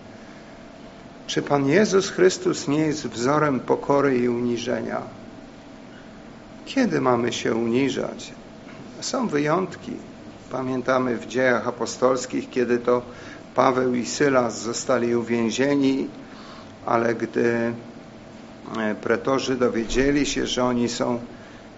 [1.27, 5.03] Czy Pan Jezus Chrystus nie jest wzorem pokory i uniżenia?
[6.67, 8.33] Kiedy mamy się uniżać?
[9.01, 9.93] Są wyjątki.
[10.51, 13.03] Pamiętamy w dziejach apostolskich, kiedy to
[13.59, 16.09] Paweł i Sylas zostali uwięzieni,
[16.87, 17.73] ale gdy
[18.79, 21.21] e, pretorzy dowiedzieli się, że oni są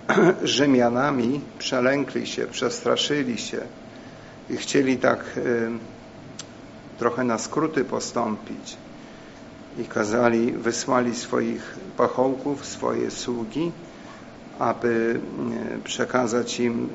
[0.43, 3.61] Rzymianami, przelękli się, przestraszyli się
[4.51, 5.41] i chcieli tak e,
[6.99, 8.77] trochę na skróty postąpić
[9.79, 13.73] i kazali, wysłali swoich pachołków, swoje sługi,
[14.59, 15.21] aby
[15.77, 16.89] e, przekazać im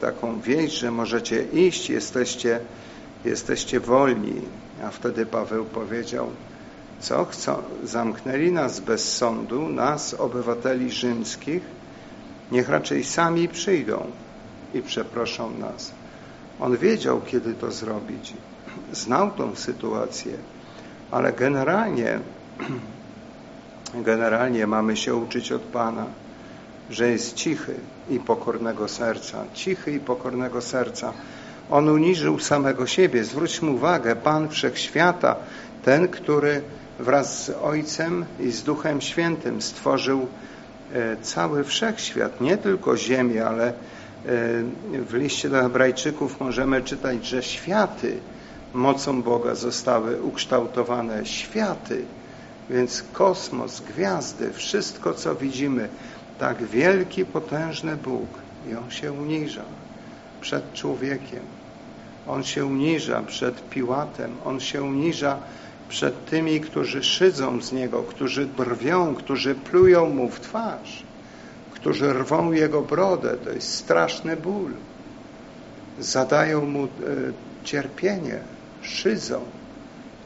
[0.00, 2.60] taką wieść, że możecie iść, jesteście
[3.24, 4.40] jesteście wolni.
[4.84, 6.30] A wtedy Paweł powiedział,
[7.00, 7.62] co chcą?
[7.84, 11.62] Zamknęli nas bez sądu, nas, obywateli rzymskich,
[12.52, 14.06] niech raczej sami przyjdą
[14.74, 15.92] i przeproszą nas.
[16.60, 18.32] On wiedział, kiedy to zrobić.
[18.92, 20.32] Znał tą sytuację,
[21.10, 22.18] ale generalnie,
[23.94, 26.06] generalnie mamy się uczyć od Pana,
[26.90, 27.74] że jest cichy
[28.10, 29.44] i pokornego serca.
[29.54, 31.12] Cichy i pokornego serca.
[31.72, 33.24] On uniżył samego siebie.
[33.24, 35.36] Zwróćmy uwagę, Pan Wszechświata,
[35.84, 36.62] ten, który
[36.98, 40.26] wraz z Ojcem i z Duchem Świętym stworzył
[40.94, 43.72] e, cały wszechświat, nie tylko ziemię, ale e,
[45.08, 48.16] w liście do Hebrajczyków możemy czytać, że światy
[48.74, 51.26] mocą Boga zostały ukształtowane.
[51.26, 52.04] Światy,
[52.70, 55.88] więc kosmos, gwiazdy, wszystko co widzimy,
[56.38, 58.28] tak wielki, potężny Bóg
[58.70, 59.64] i On się uniża
[60.40, 61.61] przed człowiekiem.
[62.28, 64.32] On się uniża przed Piłatem.
[64.44, 65.38] On się uniża
[65.88, 71.02] przed tymi, którzy szydzą z Niego, którzy drwią, którzy plują Mu w twarz,
[71.70, 73.36] którzy rwą Jego brodę.
[73.44, 74.70] To jest straszny ból.
[76.00, 76.88] Zadają Mu e,
[77.64, 78.38] cierpienie,
[78.82, 79.40] szydzą,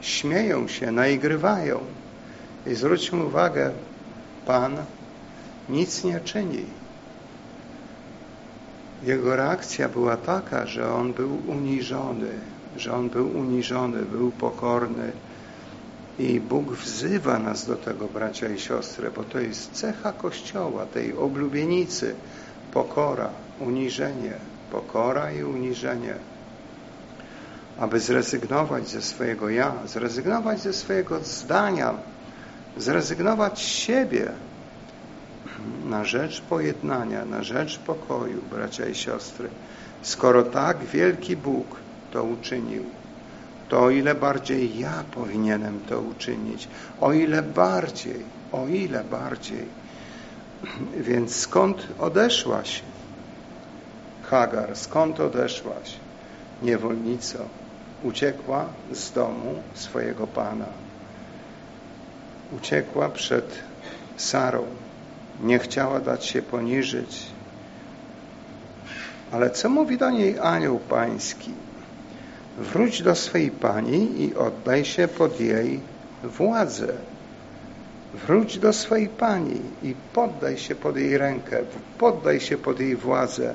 [0.01, 1.79] śmieją się, naigrywają.
[2.67, 3.71] I zwróćmy uwagę,
[4.45, 4.77] Pan
[5.69, 6.65] nic nie czyni.
[9.03, 12.31] Jego reakcja była taka, że on był uniżony,
[12.77, 15.11] że on był uniżony, był pokorny.
[16.19, 21.13] I Bóg wzywa nas do tego, bracia i siostry, bo to jest cecha Kościoła, tej
[21.13, 22.15] oblubienicy.
[22.73, 23.29] Pokora,
[23.59, 24.33] uniżenie,
[24.71, 26.13] pokora i uniżenie.
[27.79, 31.93] Aby zrezygnować ze swojego ja, zrezygnować ze swojego zdania,
[32.77, 34.31] zrezygnować z siebie,
[35.89, 39.49] na rzecz pojednania, na rzecz pokoju, bracia i siostry.
[40.01, 41.65] Skoro tak wielki Bóg
[42.11, 42.83] to uczynił,
[43.69, 46.67] to o ile bardziej ja powinienem to uczynić,
[47.01, 49.65] o ile bardziej, o ile bardziej.
[51.07, 52.81] Więc skąd odeszłaś,
[54.23, 55.93] Hagar, skąd odeszłaś,
[56.61, 57.39] niewolnico?
[58.03, 60.65] Uciekła z domu swojego Pana.
[62.57, 63.59] Uciekła przed
[64.17, 64.65] Sarą,
[65.43, 67.25] nie chciała dać się poniżyć.
[69.31, 71.51] Ale co mówi do niej anioł pański?
[72.57, 75.79] Wróć do swej pani i oddaj się pod jej
[76.23, 76.93] władzę.
[78.13, 81.57] Wróć do swej pani i poddaj się pod jej rękę,
[81.97, 83.53] poddaj się pod jej władzę.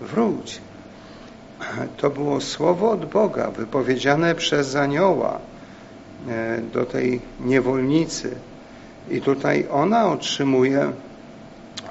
[0.00, 0.60] Wróć.
[1.96, 5.38] To było słowo od Boga wypowiedziane przez anioła
[6.28, 8.34] e, do tej niewolnicy.
[9.10, 10.92] I tutaj ona otrzymuje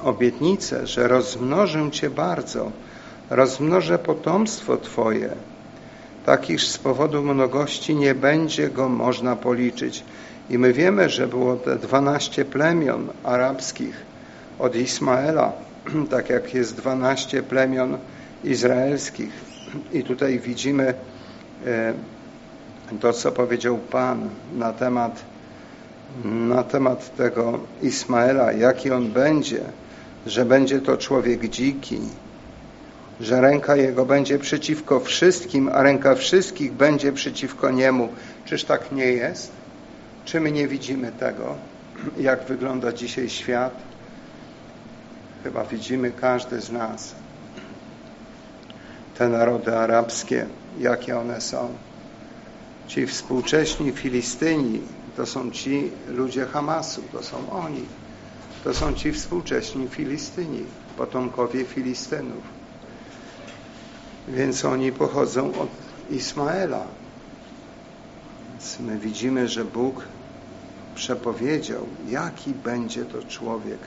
[0.04, 2.72] obietnicę, że rozmnożę Cię bardzo,
[3.30, 5.30] rozmnożę potomstwo Twoje,
[6.26, 10.04] tak iż z powodu mnogości nie będzie go można policzyć.
[10.50, 14.06] I my wiemy, że było te dwanaście plemion arabskich
[14.60, 15.52] od Ismaela,
[16.12, 17.98] tak jak jest dwanaście plemion
[18.44, 19.32] izraelskich.
[19.94, 20.94] I tutaj widzimy
[21.66, 21.94] e,
[23.00, 25.22] to, co powiedział Pan na temat,
[26.26, 29.62] na temat tego Ismaela, jaki on będzie,
[30.28, 32.00] że będzie to człowiek dziki,
[33.20, 38.10] że ręka jego będzie przeciwko wszystkim, a ręka wszystkich będzie przeciwko niemu.
[38.46, 39.52] Czyż tak nie jest?
[40.26, 41.56] Czy my nie widzimy tego,
[42.20, 43.74] jak wygląda dzisiaj świat?
[45.44, 47.16] Chyba widzimy każdy z nas.
[49.18, 50.46] Te narody arabskie,
[50.80, 51.70] jakie one są.
[52.88, 54.82] Ci współcześni Filistyni
[55.18, 57.86] to są ci ludzie Hamasu, to są oni.
[58.64, 60.64] To są ci współcześni Filistyni,
[60.98, 62.44] potomkowie Filistynów.
[64.28, 65.70] Więc oni pochodzą od
[66.10, 66.86] Ismaela.
[68.52, 70.04] Więc my widzimy, że Bóg
[70.96, 73.80] przepowiedział, jaki będzie to człowiek.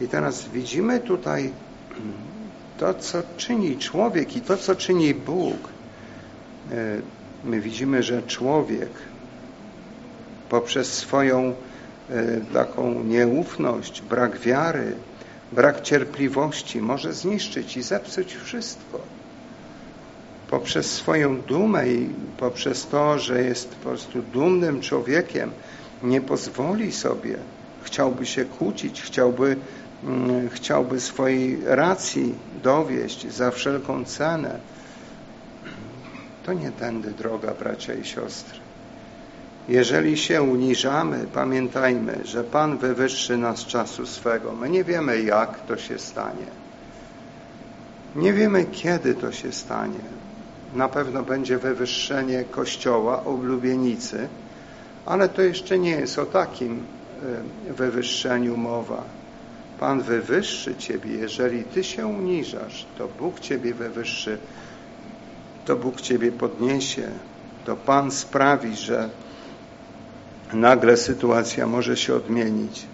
[0.00, 1.52] I teraz widzimy tutaj
[2.78, 5.68] to, co czyni człowiek i to, co czyni Bóg.
[6.70, 7.00] E,
[7.44, 8.90] my widzimy, że człowiek
[10.48, 11.54] poprzez swoją
[12.52, 14.92] taką nieufność, brak wiary,
[15.52, 19.00] brak cierpliwości może zniszczyć i zepsuć wszystko.
[20.50, 25.50] Poprzez swoją dumę i poprzez to, że jest po prostu dumnym człowiekiem,
[26.02, 27.36] nie pozwoli sobie,
[27.82, 29.56] chciałby się kłócić, chciałby,
[30.04, 34.58] mm, chciałby swojej racji dowieść za wszelką cenę.
[36.46, 38.63] To nie tędy droga, bracia i siostry.
[39.68, 44.52] Jeżeli się uniżamy, pamiętajmy, że Pan wywyższy nas czasu swego.
[44.52, 46.46] My nie wiemy, jak to się stanie.
[48.16, 50.04] Nie wiemy, kiedy to się stanie.
[50.74, 54.28] Na pewno będzie wywyższenie Kościoła, oblubienicy,
[55.06, 56.82] ale to jeszcze nie jest o takim
[57.70, 59.04] e, wywyższeniu mowa.
[59.80, 64.38] Pan wywyższy Ciebie, jeżeli Ty się uniżasz, to Bóg Ciebie wywyższy,
[65.64, 67.08] to Bóg Ciebie podniesie,
[67.64, 69.08] to Pan sprawi, że
[70.54, 72.86] nagle sytuacja może się odmienić.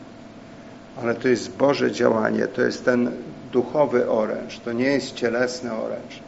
[1.03, 3.11] Ale to jest Boże działanie, to jest ten
[3.53, 6.20] duchowy oręż, to nie jest cielesny oręż.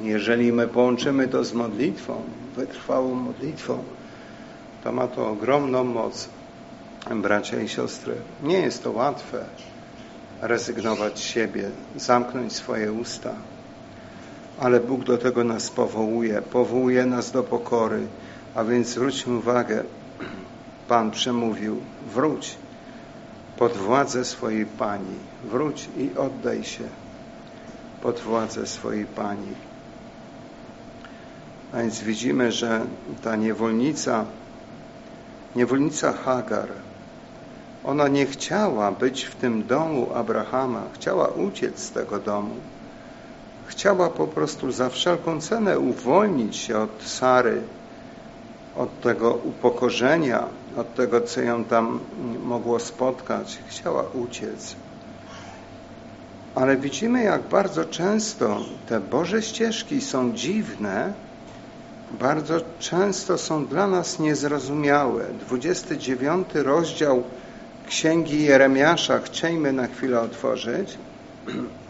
[0.00, 2.22] Jeżeli my połączymy to z modlitwą,
[2.56, 3.78] wytrwałą modlitwą,
[4.84, 6.28] to ma to ogromną moc,
[7.10, 8.14] bracia i siostry.
[8.42, 9.44] Nie jest to łatwe
[10.42, 13.34] rezygnować z siebie, zamknąć swoje usta,
[14.60, 18.06] ale Bóg do tego nas powołuje, powołuje nas do pokory,
[18.54, 19.84] a więc zwróćmy uwagę,
[20.88, 21.80] Pan przemówił,
[22.14, 22.56] wróć
[23.58, 26.84] pod władzę swojej Pani, wróć i oddaj się
[28.02, 29.54] pod władzę swojej Pani.
[31.72, 32.86] A więc widzimy, że
[33.22, 34.24] ta niewolnica,
[35.56, 36.68] niewolnica Hagar,
[37.84, 42.54] ona nie chciała być w tym domu Abrahama, chciała uciec z tego domu.
[43.66, 47.62] Chciała po prostu za wszelką cenę uwolnić się od Sary,
[48.76, 50.44] od tego upokorzenia,
[50.76, 52.00] od tego, co ją tam
[52.44, 53.58] mogło spotkać.
[53.68, 54.76] Chciała uciec.
[56.54, 61.12] Ale widzimy, jak bardzo często te Boże ścieżki są dziwne,
[62.20, 65.24] bardzo często są dla nas niezrozumiałe.
[65.48, 67.22] 29 rozdział
[67.86, 70.98] Księgi Jeremiasza chciejmy na chwilę otworzyć.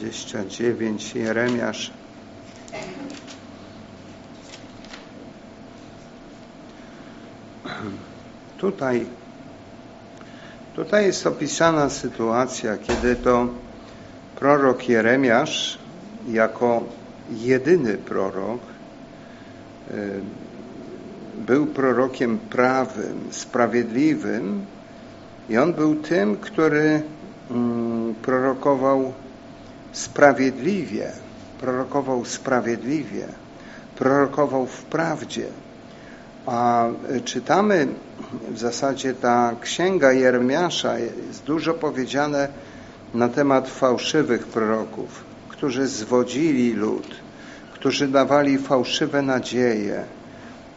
[0.00, 1.90] Dwadzieścia dziewięć Jeremiasz.
[8.58, 9.06] Tutaj,
[10.76, 13.48] tutaj jest opisana sytuacja, kiedy to
[14.36, 15.78] prorok Jeremiasz
[16.28, 16.82] jako
[17.30, 18.60] jedyny prorok
[19.90, 20.20] y,
[21.46, 24.64] był prorokiem prawym, sprawiedliwym
[25.50, 27.02] i on był tym, który
[27.50, 29.12] mm, prorokował
[29.92, 31.12] sprawiedliwie,
[31.60, 33.26] prorokował sprawiedliwie,
[33.96, 35.46] prorokował w prawdzie.
[36.46, 36.88] A
[37.24, 37.88] czytamy
[38.50, 42.48] w zasadzie ta księga Jeremiasza, jest dużo powiedziane
[43.14, 47.16] na temat fałszywych proroków, którzy zwodzili lud,
[47.74, 50.04] którzy dawali fałszywe nadzieje,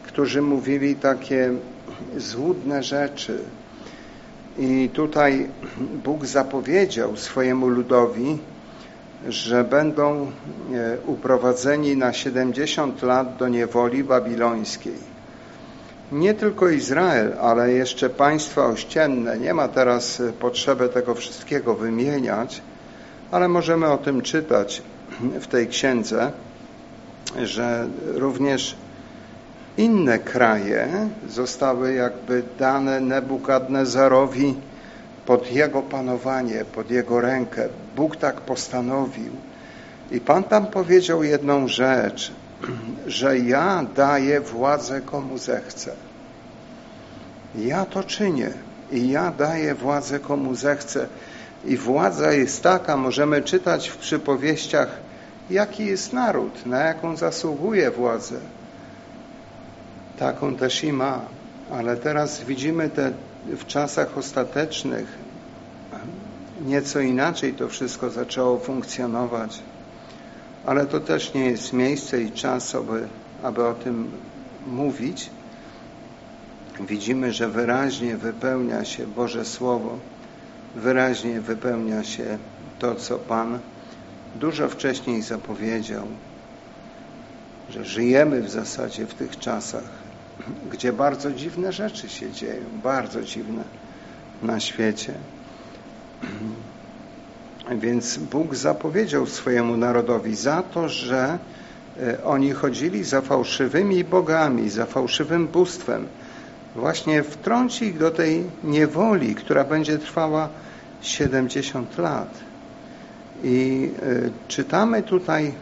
[0.02, 1.50] którzy mówili takie
[2.16, 3.38] złudne rzeczy.
[4.58, 5.48] I tutaj
[6.04, 8.38] Bóg zapowiedział swojemu ludowi,
[9.28, 10.26] że będą
[10.72, 15.14] e, uprowadzeni na 70 lat do niewoli babilońskiej
[16.12, 19.38] nie tylko Izrael, ale jeszcze państwa ościenne.
[19.38, 22.62] Nie ma teraz e, potrzeby tego wszystkiego wymieniać,
[23.30, 24.82] ale możemy o tym czytać
[25.44, 26.32] w tej księdze,
[27.42, 28.76] że również
[29.76, 34.54] inne kraje zostały jakby dane Nebukadnezarowi
[35.26, 37.68] pod jego panowanie, pod jego rękę.
[37.96, 39.32] Bóg tak postanowił.
[40.10, 42.32] I Pan tam powiedział jedną rzecz,
[43.06, 45.92] że ja daję władzę komu zechcę.
[47.56, 48.50] Ja to czynię
[48.92, 51.06] i ja daję władzę komu zechcę.
[51.64, 54.88] I władza jest taka, możemy czytać w przypowieściach,
[55.50, 58.36] jaki jest naród, na jaką zasługuje władzę.
[60.18, 61.20] Taką też i ma.
[61.72, 63.12] Ale teraz widzimy te
[63.46, 65.18] w czasach ostatecznych
[66.66, 69.62] nieco inaczej to wszystko zaczęło funkcjonować
[70.66, 73.08] ale to też nie jest miejsce i czas, aby,
[73.42, 74.10] aby o tym
[74.66, 75.30] mówić.
[76.88, 79.98] Widzimy, że wyraźnie wypełnia się Boże Słowo,
[80.74, 82.38] wyraźnie wypełnia się
[82.78, 83.58] to, co Pan
[84.34, 86.06] dużo wcześniej zapowiedział,
[87.70, 90.03] że żyjemy w zasadzie w tych czasach,
[90.72, 93.62] gdzie bardzo dziwne rzeczy się dzieją, bardzo dziwne
[94.42, 95.14] na świecie.
[97.70, 101.38] Więc Bóg zapowiedział swojemu narodowi za to, że
[102.00, 106.06] e, oni chodzili za fałszywymi bogami, za fałszywym bóstwem.
[106.76, 110.48] Właśnie wtrąci ich do tej niewoli, która będzie trwała
[111.02, 112.28] 70 lat.
[113.44, 115.52] I e, czytamy tutaj,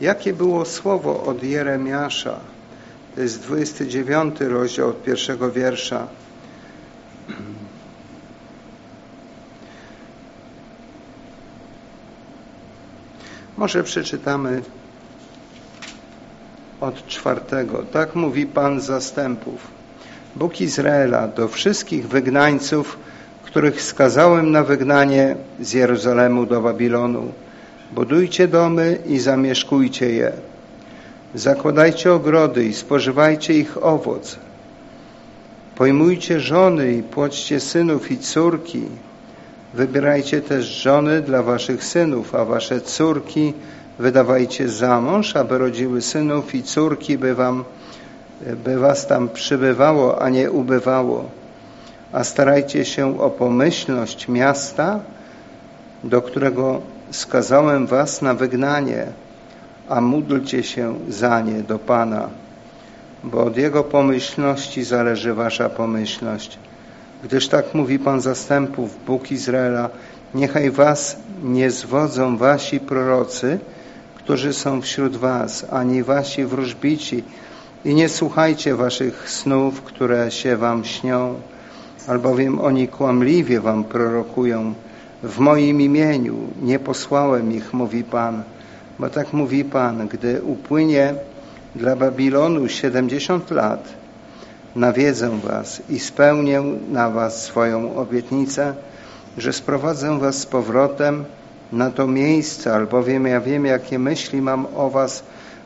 [0.00, 2.40] jakie było słowo od Jeremiasza.
[3.16, 6.06] To jest 29 rozdział od pierwszego wiersza.
[13.56, 14.62] Może przeczytamy
[16.80, 17.82] od czwartego.
[17.82, 19.66] Tak mówi Pan zastępów.
[20.36, 22.98] Bóg Izraela do wszystkich wygnańców,
[23.44, 27.32] których skazałem na wygnanie z Jerozolemu do Babilonu.
[27.92, 30.32] Budujcie domy i zamieszkujcie je.
[31.34, 34.36] Zakładajcie ogrody i spożywajcie ich owoc.
[35.76, 38.82] Pojmujcie żony i płoćcie synów i córki
[39.76, 43.52] Wybierajcie też żony dla waszych synów, a wasze córki
[43.98, 47.64] wydawajcie za mąż, aby rodziły synów i córki, by, wam,
[48.64, 51.24] by was tam przybywało, a nie ubywało.
[52.12, 55.00] A starajcie się o pomyślność miasta,
[56.04, 59.06] do którego skazałem was na wygnanie,
[59.88, 62.28] a módlcie się za nie do Pana,
[63.24, 66.58] bo od Jego pomyślności zależy wasza pomyślność.
[67.24, 69.88] Gdyż tak mówi Pan zastępów, Bóg Izraela,
[70.34, 73.58] niechaj was nie zwodzą wasi prorocy,
[74.14, 77.24] którzy są wśród was, ani wasi wróżbici.
[77.84, 81.34] I nie słuchajcie waszych snów, które się wam śnią,
[82.08, 84.74] albowiem oni kłamliwie wam prorokują.
[85.22, 88.42] W moim imieniu nie posłałem ich, mówi Pan,
[88.98, 91.14] bo tak mówi Pan, gdy upłynie
[91.74, 93.88] dla Babilonu siedemdziesiąt lat,
[94.76, 98.74] nawiedzę was i spełnię na was swoją obietnicę,
[99.38, 101.24] że sprowadzę was z powrotem
[101.72, 105.22] na to miejsce, albowiem ja wiem, jakie myśli mam o was,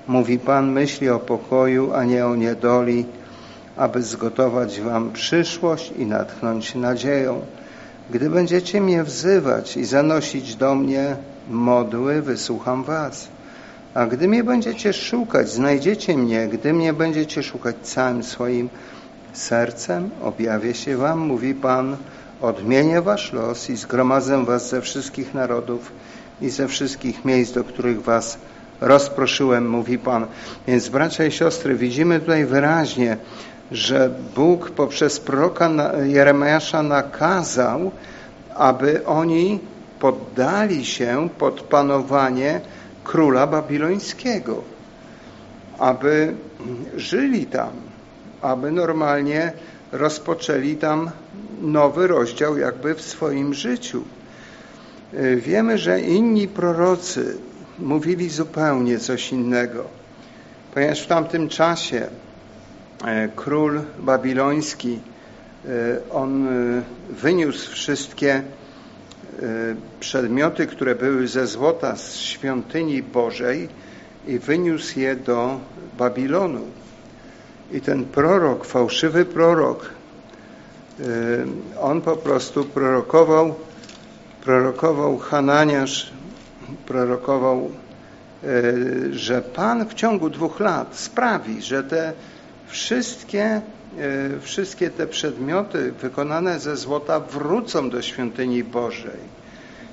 [0.09, 3.07] mówi Pan, myśli o pokoju, a nie o niedoli,
[3.77, 7.41] aby zgotować wam przyszłość i natchnąć nadzieją.
[8.11, 11.17] Gdy będziecie mnie wzywać i zanosić do mnie
[11.51, 13.29] modły, wysłucham was.
[13.95, 18.69] A gdy mnie będziecie szukać, znajdziecie mnie, gdy mnie będziecie szukać całym swoim
[19.33, 21.97] sercem, objawię się wam, mówi Pan,
[22.41, 25.93] odmienię wasz los i zgromadzę was ze wszystkich narodów
[26.41, 28.39] i ze wszystkich miejsc, do których was
[28.81, 30.27] rozproszyłem, mówi Pan.
[30.67, 33.17] Więc bracia i siostry, widzimy tutaj wyraźnie,
[33.73, 35.71] że Bóg poprzez proroka
[36.03, 37.91] Jeremiasza nakazał,
[38.55, 39.61] aby oni
[40.01, 42.61] poddali się pod panowanie
[43.05, 44.63] króla babilońskiego,
[45.79, 46.35] aby
[46.97, 47.71] żyli tam,
[48.43, 49.53] aby normalnie
[49.93, 51.11] rozpoczęli tam
[51.63, 54.05] nowy rozdział jakby w swoim życiu.
[55.37, 57.39] Wiemy, że inni prorocy
[57.79, 59.85] mówili zupełnie coś innego,
[60.75, 62.07] ponieważ w tamtym czasie
[63.37, 64.99] król babiloński
[65.65, 65.71] e,
[66.11, 68.43] on e, wyniósł wszystkie
[70.01, 73.69] przedmioty, które były ze złota z świątyni Bożej
[74.27, 75.61] i wyniósł je do
[75.99, 76.65] Babilonu.
[77.73, 79.91] I ten prorok, fałszywy prorok,
[81.81, 83.55] on po prostu prorokował,
[84.45, 86.13] prorokował Hananiasz,
[86.87, 87.71] prorokował,
[89.11, 92.13] że Pan w ciągu dwóch lat sprawi, że te
[92.71, 93.61] wszystkie,
[94.41, 99.41] wszystkie te przedmioty wykonane ze złota wrócą do świątyni Bożej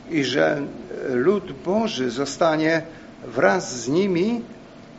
[0.10, 0.62] i że
[1.10, 2.82] lud Boży zostanie
[3.26, 4.42] wraz z nimi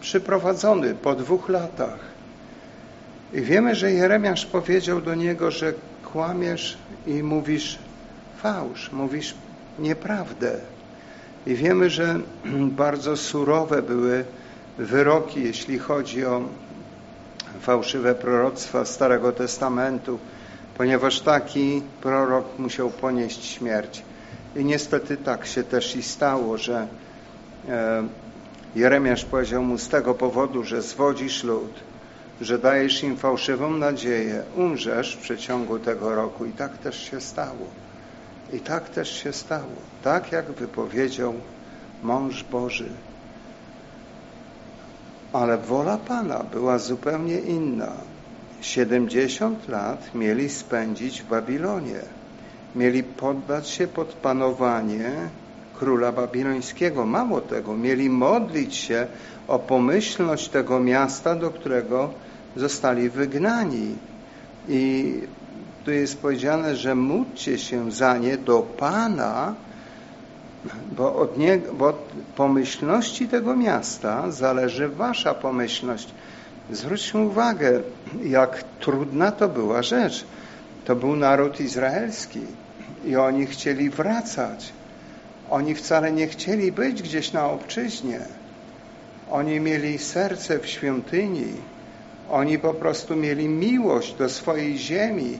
[0.00, 1.98] przyprowadzony po dwóch latach.
[3.32, 5.72] I wiemy, że Jeremiasz powiedział do niego, że
[6.12, 7.78] kłamiesz i mówisz
[8.42, 9.34] fałsz, mówisz
[9.78, 10.60] nieprawdę.
[11.46, 12.20] I wiemy, że
[12.84, 14.24] bardzo surowe były
[14.78, 16.42] wyroki, jeśli chodzi o
[17.60, 20.18] fałszywe proroctwa Starego Testamentu,
[20.76, 24.02] ponieważ taki prorok musiał ponieść śmierć.
[24.56, 26.86] I niestety tak się też i stało, że
[27.68, 28.02] e,
[28.74, 31.74] Jeremiasz powiedział mu z tego powodu, że zwodzisz lud,
[32.40, 36.44] że dajesz im fałszywą nadzieję, umrzesz w przeciągu tego roku.
[36.44, 37.66] I tak też się stało.
[38.52, 39.76] I tak też się stało.
[40.02, 41.34] Tak jak wypowiedział
[42.02, 42.88] mąż Boży.
[45.32, 47.92] Ale wola Pana była zupełnie inna.
[48.60, 52.00] 70 lat mieli spędzić w Babilonie.
[52.76, 55.10] Mieli poddać się pod panowanie
[55.78, 57.06] króla babilońskiego.
[57.06, 59.06] Mało tego, mieli modlić się
[59.48, 62.10] o pomyślność tego miasta, do którego
[62.56, 63.94] zostali wygnani.
[64.68, 65.14] I
[65.84, 69.54] tu jest powiedziane, że módlcie się za nie do Pana,
[70.92, 71.98] bo od, niego, bo od
[72.36, 76.08] pomyślności tego miasta zależy wasza pomyślność.
[76.70, 77.80] Zwróćmy uwagę,
[78.24, 80.24] jak trudna to była rzecz.
[80.84, 82.40] To był naród izraelski
[83.04, 84.72] i oni chcieli wracać.
[85.50, 88.20] Oni wcale nie chcieli być gdzieś na obczyźnie.
[89.30, 91.52] Oni mieli serce w świątyni.
[92.30, 95.38] Oni po prostu mieli miłość do swojej ziemi.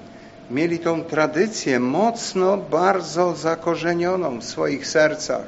[0.51, 5.47] Mieli tą tradycję mocno, bardzo zakorzenioną w swoich sercach.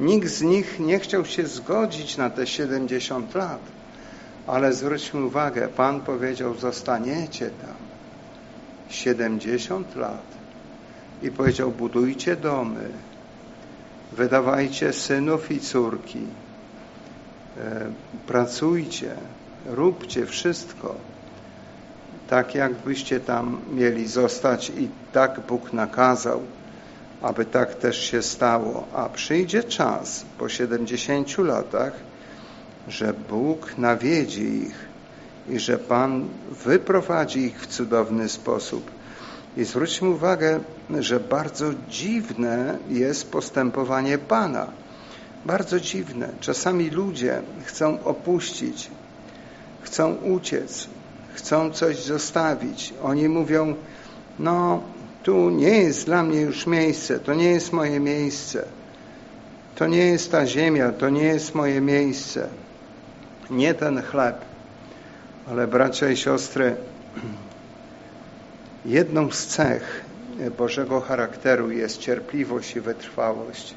[0.00, 3.60] Nikt z nich nie chciał się zgodzić na te 70 lat.
[4.46, 7.74] Ale zwróćmy uwagę, Pan powiedział, zostaniecie tam
[8.88, 10.22] 70 lat.
[11.22, 12.88] I powiedział, budujcie domy,
[14.12, 16.22] wydawajcie synów i córki,
[17.56, 17.86] e,
[18.26, 19.14] pracujcie,
[19.66, 20.94] róbcie wszystko,
[22.28, 26.40] tak jakbyście tam mieli zostać i tak Bóg nakazał,
[27.22, 28.86] aby tak też się stało.
[28.94, 31.92] A przyjdzie czas po 70 latach,
[32.88, 34.88] że Bóg nawiedzi ich
[35.48, 36.28] i że Pan
[36.64, 38.90] wyprowadzi ich w cudowny sposób.
[39.56, 40.60] I zwróćmy uwagę,
[41.00, 44.66] że bardzo dziwne jest postępowanie Pana.
[45.46, 46.28] Bardzo dziwne.
[46.40, 48.90] Czasami ludzie chcą opuścić,
[49.82, 50.88] chcą uciec,
[51.38, 52.94] chcą coś zostawić.
[53.02, 53.74] Oni mówią,
[54.38, 54.82] no
[55.22, 58.64] tu nie jest dla mnie już miejsce, to nie jest moje miejsce.
[59.74, 62.48] To nie jest ta ziemia, to nie jest moje miejsce,
[63.50, 64.36] nie ten chleb.
[65.50, 66.76] Ale bracia i siostry,
[68.98, 70.04] jedną z cech
[70.58, 73.74] Bożego charakteru jest cierpliwość i wytrwałość.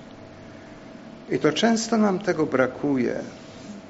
[1.30, 3.20] I to często nam tego brakuje.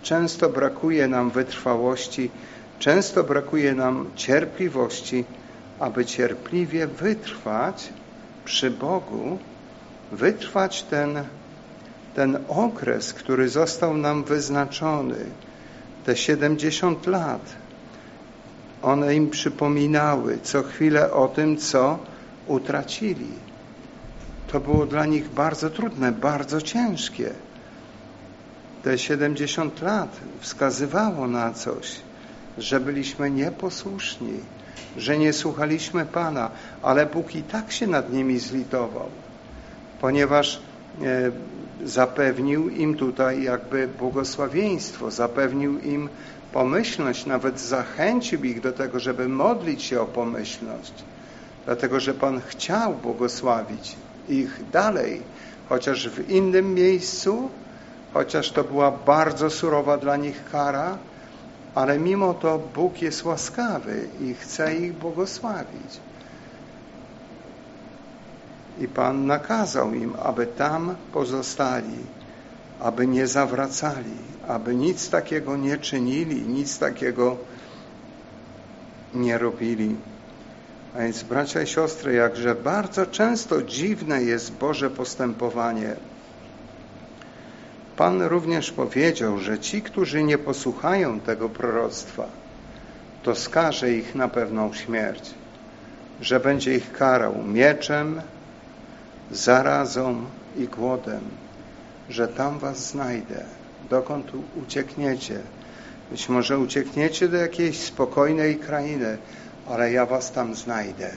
[0.04, 2.32] Często brakuje nam wytrwałości,
[2.82, 5.26] często brakuje nam cierpliwości,
[5.80, 7.90] aby cierpliwie wytrwać
[8.46, 9.40] przy Bogu,
[10.12, 11.24] wytrwać ten,
[12.16, 15.26] ten okres, który został nam wyznaczony,
[16.06, 17.56] te 70 lat.
[18.82, 22.00] One im przypominały co chwilę o tym, co
[22.48, 23.32] utracili.
[24.48, 27.30] To było dla nich bardzo trudne, bardzo ciężkie.
[28.84, 32.02] Te 70 lat wskazywało na coś,
[32.58, 34.40] że byliśmy nieposłuszni,
[34.98, 36.50] że nie słuchaliśmy Pana,
[36.84, 39.10] ale Bóg i tak się nad nimi zlitował,
[40.02, 40.62] ponieważ
[41.02, 41.32] e,
[41.86, 46.10] zapewnił im tutaj jakby błogosławieństwo, zapewnił im
[46.54, 50.94] pomyślność, nawet zachęcił ich do tego, żeby modlić się o pomyślność,
[51.66, 53.96] dlatego że Pan chciał błogosławić
[54.30, 55.22] ich dalej,
[55.70, 57.50] chociaż w innym miejscu,
[58.14, 60.98] chociaż to była bardzo surowa dla nich kara,
[61.76, 66.00] ale mimo to Bóg jest łaskawy i chce ich błogosławić.
[68.80, 71.98] I Pan nakazał im, aby tam pozostali,
[72.80, 74.18] aby nie zawracali,
[74.48, 77.38] aby nic takiego nie czynili, nic takiego
[79.14, 79.96] nie robili.
[80.96, 85.96] A więc, bracia i siostry, jakże bardzo często dziwne jest Boże postępowanie.
[87.98, 92.28] Pan również powiedział, że ci, którzy nie posłuchają tego proroctwa,
[93.24, 95.34] to skaże ich na pewną śmierć,
[96.22, 98.22] że będzie ich karał mieczem,
[99.32, 100.26] zarazą
[100.58, 101.22] i głodem,
[102.10, 103.44] że tam was znajdę,
[103.90, 104.32] dokąd
[104.64, 105.40] uciekniecie.
[106.12, 109.18] Być może uciekniecie do jakiejś spokojnej krainy,
[109.70, 111.12] ale ja was tam znajdę.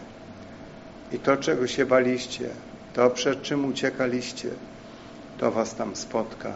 [1.12, 2.48] I to, czego się baliście,
[2.92, 4.48] to, przed czym uciekaliście,
[5.44, 6.52] to was tam spotka.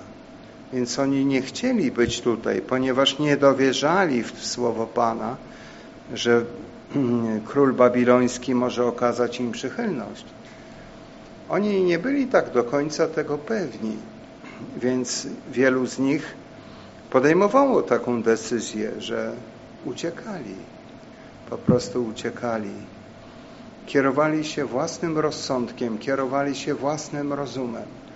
[0.72, 5.36] Więc oni nie chcieli być tutaj, ponieważ nie dowierzali w słowo Pana,
[6.14, 6.44] że
[7.48, 10.24] król babiloński może okazać im przychylność.
[11.48, 13.96] Oni nie byli tak do końca tego pewni,
[14.76, 16.34] więc wielu z nich
[17.10, 19.32] podejmowało taką decyzję, że
[19.84, 20.54] uciekali
[21.50, 22.72] po prostu uciekali.
[23.86, 28.07] Kierowali się własnym rozsądkiem, kierowali się własnym rozumem.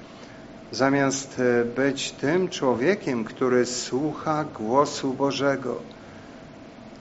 [0.72, 5.76] Zamiast e, być tym człowiekiem, który słucha głosu Bożego.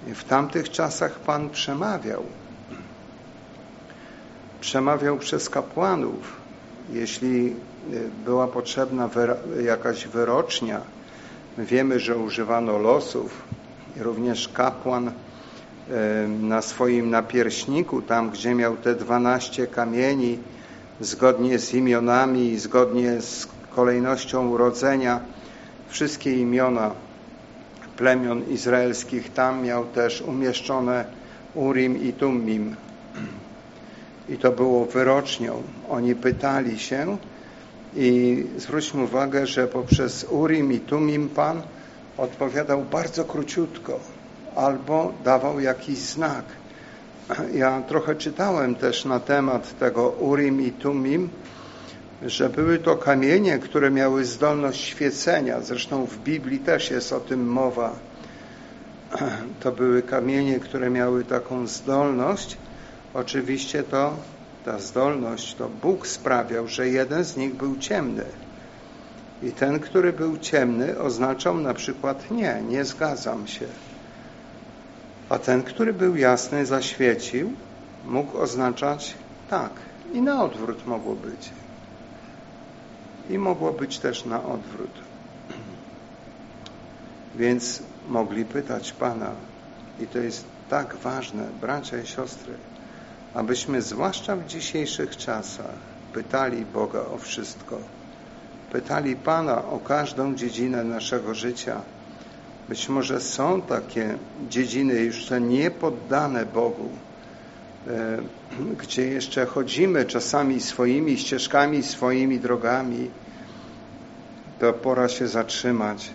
[0.08, 2.24] W tamtych czasach Pan przemawiał.
[4.62, 6.38] Przemawiał przez kapłanów.
[6.94, 7.54] Jeśli e,
[8.26, 9.10] była potrzebna
[9.64, 10.82] jakaś wyrocznia,
[11.58, 13.42] wiemy, że używano losów.
[13.98, 15.12] Również kapłan
[16.42, 20.40] na swoim napierśniku, tam gdzie miał te dwanaście kamieni,
[21.02, 25.20] zgodnie z imionami zgodnie z kolejnością urodzenia,
[25.90, 26.92] wszystkie imiona
[27.98, 31.06] plemion izraelskich tam miał też umieszczone
[31.56, 32.76] Urim i Tummim.
[34.30, 35.64] I to było wyrocznią.
[35.90, 37.18] Oni pytali się
[37.96, 41.62] i zwróćmy uwagę, że poprzez Urim i Tumim Pan
[42.18, 44.00] odpowiadał bardzo króciutko
[44.56, 46.46] albo dawał jakiś znak.
[47.54, 51.30] Ja trochę czytałem też na temat tego Urim i Tumim,
[52.26, 55.62] że były to kamienie, które miały zdolność świecenia.
[55.62, 57.96] Zresztą w Biblii też jest o tym mowa.
[59.60, 62.58] To były kamienie, które miały taką zdolność.
[63.14, 64.14] Oczywiście to
[64.66, 68.26] ta zdolność, to Bóg sprawiał, że jeden z nich był ciemny.
[69.44, 73.66] I ten, który był ciemny, oznaczał na przykład nie, nie zgadzam się.
[75.30, 77.52] A ten, który był jasny, zaświecił,
[78.06, 79.14] mógł oznaczać
[79.50, 79.72] tak.
[80.14, 81.61] I na odwrót mogło być.
[83.30, 84.92] I mogło być też na odwrót.
[87.36, 89.32] Więc mogli pytać Pana,
[90.00, 92.54] i to jest tak ważne, bracia i siostry,
[93.34, 97.78] abyśmy zwłaszcza w dzisiejszych czasach pytali Boga o wszystko.
[98.72, 101.82] Pytali Pana o każdą dziedzinę naszego życia,
[102.70, 104.18] być może są takie
[104.50, 107.11] dziedziny jeszcze niepoddane Bogu, e,
[108.82, 113.10] gdzie jeszcze chodzimy czasami swoimi ścieżkami, swoimi drogami,
[114.60, 116.12] to pora się zatrzymać.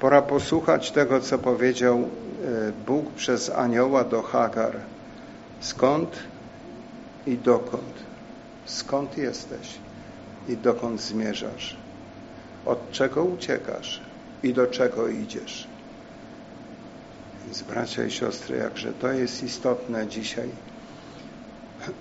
[0.00, 2.06] Pora posłuchać tego, co powiedział e,
[2.86, 4.72] Bóg przez anioła do Hagar.
[5.60, 6.18] Skąd
[7.26, 7.94] i dokąd?
[8.64, 9.78] Skąd jesteś
[10.48, 11.76] i dokąd zmierzasz?
[12.66, 14.00] od czego uciekasz
[14.42, 15.68] i do czego idziesz.
[17.46, 20.48] Więc bracia i siostry, jakże to jest istotne dzisiaj,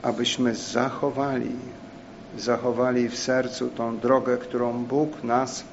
[0.02, 1.52] abyśmy zachowali,
[2.38, 5.64] zachowali w sercu tą drogę, którą Bóg nas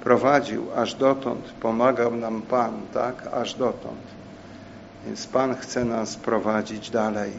[0.00, 4.00] prowadził aż dotąd, pomagał nam Pan, tak, aż dotąd.
[5.06, 7.32] Więc Pan chce nas prowadzić dalej.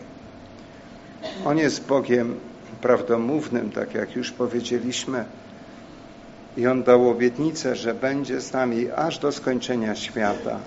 [1.46, 2.40] On jest Bogiem
[2.82, 5.26] prawdomównym, tak jak już powiedzieliśmy,
[6.58, 10.60] i On dał obietnicę, że będzie z nami aż do skończenia świata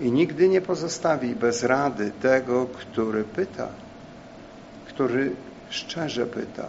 [0.00, 3.68] i nigdy nie pozostawi bez rady tego, który pyta,
[4.88, 5.30] który
[5.70, 6.66] szczerze pyta,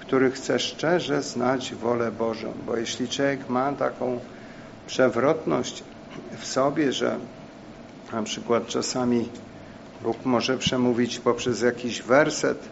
[0.00, 2.52] który chce szczerze znać wolę Bożą.
[2.66, 4.20] Bo jeśli człowiek ma taką
[4.86, 5.84] przewrotność
[6.38, 7.18] w sobie, że
[8.12, 9.28] na przykład czasami
[10.02, 12.68] Bóg może przemówić poprzez jakiś werset,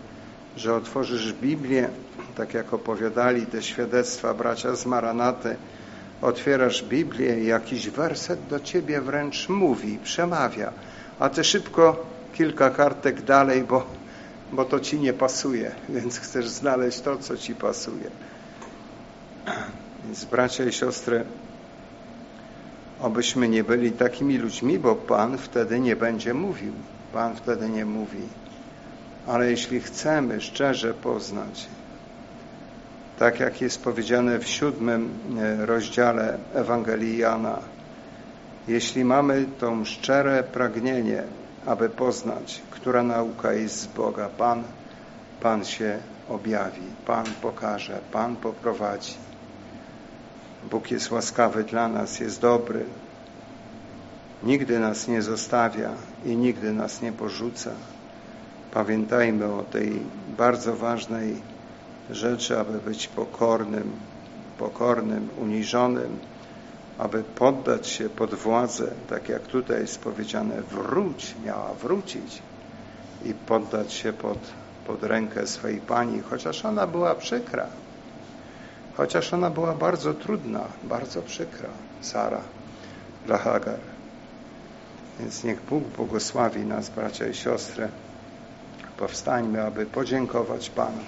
[0.56, 1.88] że otworzysz Biblię,
[2.36, 5.56] tak jak opowiadali te świadectwa bracia z Maranaty,
[6.22, 10.72] otwierasz Biblię i jakiś werset do ciebie wręcz mówi, przemawia,
[11.18, 13.86] a ty szybko kilka kartek dalej, bo,
[14.52, 18.10] bo to ci nie pasuje, więc chcesz znaleźć to, co ci pasuje.
[20.04, 21.24] Więc bracia i siostry,
[23.00, 26.72] obyśmy nie byli takimi ludźmi, bo Pan wtedy nie będzie mówił.
[27.12, 28.22] Pan wtedy nie mówi.
[29.26, 31.66] Ale jeśli chcemy szczerze poznać,
[33.18, 37.58] tak jak jest powiedziane w siódmym e, rozdziale Ewangelii Jana,
[38.68, 41.22] jeśli mamy to szczere pragnienie,
[41.66, 44.62] aby poznać, która nauka jest z Boga, Pan,
[45.40, 45.98] Pan się
[46.28, 49.14] objawi, Pan pokaże, Pan poprowadzi.
[50.70, 52.84] Bóg jest łaskawy dla nas, jest dobry.
[54.42, 55.90] Nigdy nas nie zostawia
[56.24, 57.70] i nigdy nas nie porzuca.
[58.74, 60.02] Pamiętajmy o tej
[60.38, 61.57] bardzo ważnej
[62.10, 63.92] rzeczy, aby być pokornym,
[64.58, 66.18] pokornym, uniżonym,
[66.98, 72.42] aby poddać się pod władzę, tak jak tutaj jest powiedziane, wróć, miała wrócić
[73.24, 74.38] i poddać się pod,
[74.86, 77.66] pod rękę swej Pani, chociaż ona była przykra,
[78.96, 81.68] chociaż ona była bardzo trudna, bardzo przykra,
[82.00, 82.40] Sara
[83.26, 83.60] dla.
[85.20, 87.88] Więc niech Bóg błogosławi nas, bracia i siostry.
[88.96, 91.02] Powstańmy, aby podziękować Panu.